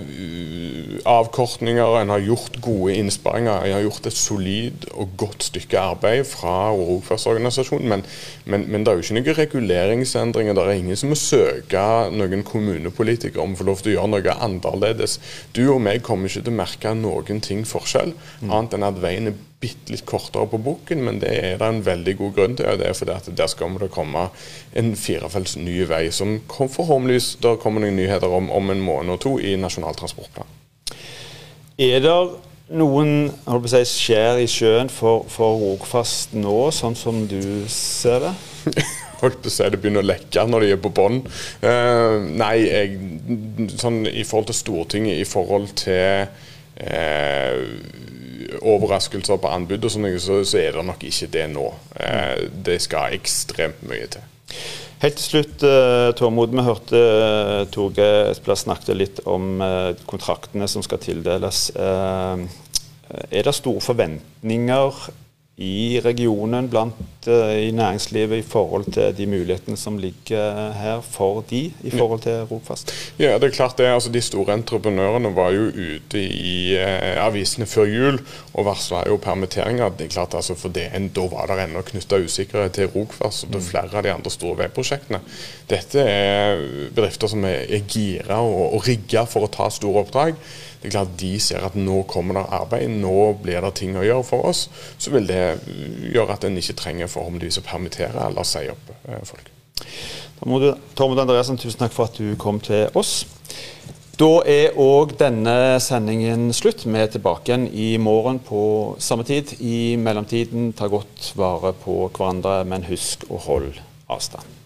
avkortninger, 1.06 2.00
en 2.00 2.10
har 2.10 2.22
gjort 2.24 2.56
gode 2.62 2.96
innsparinger. 2.98 3.62
En 3.62 3.76
har 3.76 3.84
gjort 3.84 4.08
et 4.10 4.16
solid 4.16 4.88
og 4.90 5.12
godt 5.20 5.46
stykke 5.46 5.78
arbeid 5.78 6.24
fra 6.26 6.72
Rogfast-organisasjonen. 6.74 7.88
Men, 7.88 8.02
men, 8.44 8.66
men, 8.66 8.82
det 8.82 8.90
er 8.90 8.98
jo 8.98 9.04
ikke 9.04 9.18
noen 9.20 9.38
reguleringsendringer. 9.38 10.56
Det 10.58 10.64
er 10.64 10.80
ingen 10.80 10.98
som 10.98 11.14
må 11.14 11.18
søke 11.18 11.84
noen 12.10 12.42
kommunepolitikere 12.46 13.44
om 13.44 13.54
å 13.54 13.60
få 13.60 13.68
lov 13.70 13.84
til 13.84 13.92
å 13.92 13.96
gjøre 13.98 14.14
noe 14.16 14.36
annerledes. 14.48 15.20
Du 15.54 15.62
og 15.68 15.78
meg 15.86 16.02
kommer 16.06 16.30
ikke 16.30 16.42
til 16.48 16.54
å 16.54 16.60
merke 16.62 16.96
noen 16.98 17.44
ting 17.44 17.62
forskjell, 17.68 18.16
mm. 18.42 18.50
annet 18.50 18.76
enn 18.76 18.90
at 18.90 18.98
veien 19.02 19.30
er 19.30 19.38
bitte 19.60 19.92
litt 19.92 20.06
kortere 20.08 20.46
på 20.48 20.60
bukken, 20.64 21.02
men 21.04 21.18
det 21.20 21.30
er 21.36 21.58
det 21.60 21.66
en 21.68 21.82
veldig 21.84 22.14
god 22.18 22.36
grunn 22.36 22.56
til. 22.56 22.66
og 22.66 22.78
det 22.80 22.88
er 22.88 22.96
fordi 22.96 23.12
at 23.12 23.28
Der 23.36 23.46
skal 23.46 23.78
det 23.80 23.90
komme 23.90 24.28
en 24.74 24.96
firefelts 24.96 25.56
ny 25.56 25.84
vei, 25.88 26.10
som 26.10 26.40
forhåpentligvis 26.48 27.36
der 27.42 27.56
kommer 27.56 27.80
noen 27.80 27.96
nyheter 27.96 28.28
om 28.28 28.50
om 28.50 28.70
en 28.70 28.80
måned 28.80 29.12
og 29.12 29.20
to 29.20 29.38
i 29.38 29.56
Nasjonal 29.56 29.94
transportplan. 29.94 30.46
Er 31.78 32.00
det 32.00 32.16
noen 32.70 33.32
si, 33.66 33.84
skjær 33.84 34.38
i 34.38 34.46
sjøen 34.46 34.88
for, 34.88 35.24
for 35.28 35.58
Rogfast 35.58 36.34
nå, 36.34 36.70
sånn 36.70 36.96
som 36.96 37.26
du 37.28 37.66
ser 37.68 38.20
det? 38.20 38.34
holdt 39.20 39.42
på 39.42 39.50
å 39.50 39.52
si 39.52 39.68
det 39.68 39.80
begynner 39.80 40.04
å 40.04 40.08
lekke 40.08 40.46
når 40.48 40.64
de 40.64 40.70
er 40.74 40.80
på 40.80 40.92
bånn. 40.96 41.20
Uh, 41.64 42.24
nei, 42.40 42.54
jeg, 42.64 42.94
sånn 43.80 44.04
i 44.08 44.24
forhold 44.24 44.50
til 44.50 44.60
Stortinget, 44.60 45.20
i 45.20 45.28
forhold 45.28 45.68
til 45.80 46.30
uh, 46.80 47.58
overraskelser 48.60 49.40
på 49.40 49.50
anbud, 49.50 49.84
og 49.84 49.92
sånne, 49.94 50.12
så, 50.22 50.40
så, 50.44 50.60
er 50.60 50.76
det 50.76 50.86
nok 50.88 51.04
ikke 51.06 51.30
det 51.32 51.46
nå. 51.52 51.66
Eh, 51.96 52.46
det 52.66 52.80
skal 52.84 53.16
ekstremt 53.16 53.82
mye 53.88 54.08
til. 54.10 54.24
Helt 55.00 55.16
til 55.16 55.24
slutt, 55.24 55.62
uh, 55.64 56.10
Tormod. 56.12 56.52
Vi 56.52 56.64
hørte 56.66 56.98
uh, 57.00 57.62
Torge 57.72 58.08
Espeland 58.34 58.60
snakket 58.60 58.98
litt 58.98 59.22
om 59.24 59.62
kontraktene 60.10 60.68
som 60.68 60.84
skal 60.84 61.00
tildeles. 61.00 61.70
Er 61.76 63.46
det 63.46 63.54
store 63.56 63.80
forventninger 63.80 64.98
i 65.60 66.00
regionen, 66.04 66.68
blant 66.72 67.19
uh, 67.28 67.52
i 67.58 67.70
næringslivet, 67.74 68.38
i 68.38 68.46
forhold 68.46 68.92
til 68.92 69.16
de 69.16 69.26
mulighetene 69.26 69.76
som 69.76 69.98
ligger 69.98 70.72
her 70.72 71.00
for 71.04 71.44
de, 71.50 71.72
i 71.82 71.90
forhold 71.90 72.20
til 72.24 72.42
Rogfast? 72.50 72.92
Ja, 73.18 73.34
det 73.38 73.50
er 73.50 73.56
klart 73.56 73.78
det. 73.78 73.88
Altså, 73.90 74.12
de 74.12 74.20
store 74.20 74.54
entreprenørene 74.54 75.34
var 75.36 75.50
jo 75.50 75.68
ute 75.68 76.22
i 76.22 76.76
eh, 76.78 77.18
avisene 77.24 77.66
før 77.66 77.90
jul 77.90 78.20
og 78.54 78.64
varsla 78.64 79.02
jo 79.08 79.18
permitteringer. 79.20 79.92
Det 79.98 80.06
er 80.06 80.14
klart 80.16 80.34
altså, 80.34 80.54
for 80.54 80.68
det, 80.68 80.88
Da 81.16 81.26
var 81.30 81.46
det 81.50 81.64
ennå 81.64 81.82
knytta 81.82 82.22
usikkerhet 82.24 82.72
til 82.72 82.90
Rogfast 82.94 83.44
og 83.44 83.52
til 83.52 83.60
mm. 83.60 83.68
flere 83.68 83.96
av 83.96 84.02
de 84.06 84.12
andre 84.12 84.30
store 84.30 84.58
veiprosjektene. 84.64 85.20
Dette 85.70 86.00
er 86.00 86.64
bedrifter 86.94 87.30
som 87.30 87.44
er, 87.44 87.66
er 87.68 87.86
gira 87.88 88.40
og, 88.40 88.74
og 88.74 88.88
rigga 88.88 89.26
for 89.28 89.46
å 89.46 89.52
ta 89.52 89.70
store 89.70 90.04
oppdrag 90.04 90.36
det 90.80 90.88
er 90.88 90.94
klart 90.94 91.16
De 91.20 91.34
ser 91.42 91.64
at 91.64 91.74
nå 91.76 92.02
kommer 92.08 92.38
det 92.38 92.46
arbeid, 92.56 92.88
nå 93.02 93.16
blir 93.42 93.60
det 93.60 93.74
ting 93.76 93.98
å 94.00 94.04
gjøre 94.04 94.24
for 94.24 94.48
oss. 94.48 94.62
Så 94.96 95.12
vil 95.12 95.26
det 95.28 95.60
gjøre 96.08 96.38
at 96.38 96.46
en 96.48 96.56
ikke 96.56 96.78
trenger 96.78 97.09
forhåpentligvis 97.10 97.60
å 97.60 97.66
permittere 97.66 98.26
eller 98.28 98.46
si 98.48 98.66
opp 98.72 98.92
eh, 99.08 99.24
folk. 99.28 99.50
Tormod 100.40 101.20
Andreassen, 101.20 101.58
tusen 101.60 101.82
takk 101.82 101.92
for 101.92 102.08
at 102.08 102.16
du 102.16 102.32
kom 102.40 102.62
til 102.64 102.88
oss. 102.96 103.24
Da 104.20 104.42
er 104.44 104.76
òg 104.76 105.14
denne 105.20 105.78
sendingen 105.80 106.50
slutt. 106.52 106.84
Vi 106.84 107.00
er 107.00 107.08
tilbake 107.08 107.48
igjen 107.48 107.66
i 107.72 107.94
morgen 107.96 108.40
på 108.44 108.62
samme 109.00 109.24
tid. 109.24 109.54
I 109.64 109.96
mellomtiden, 109.96 110.74
ta 110.76 110.90
godt 110.92 111.32
vare 111.40 111.72
på 111.72 112.02
hverandre, 112.08 112.58
men 112.68 112.84
husk 112.90 113.24
å 113.32 113.40
holde 113.46 113.80
avstand. 114.12 114.59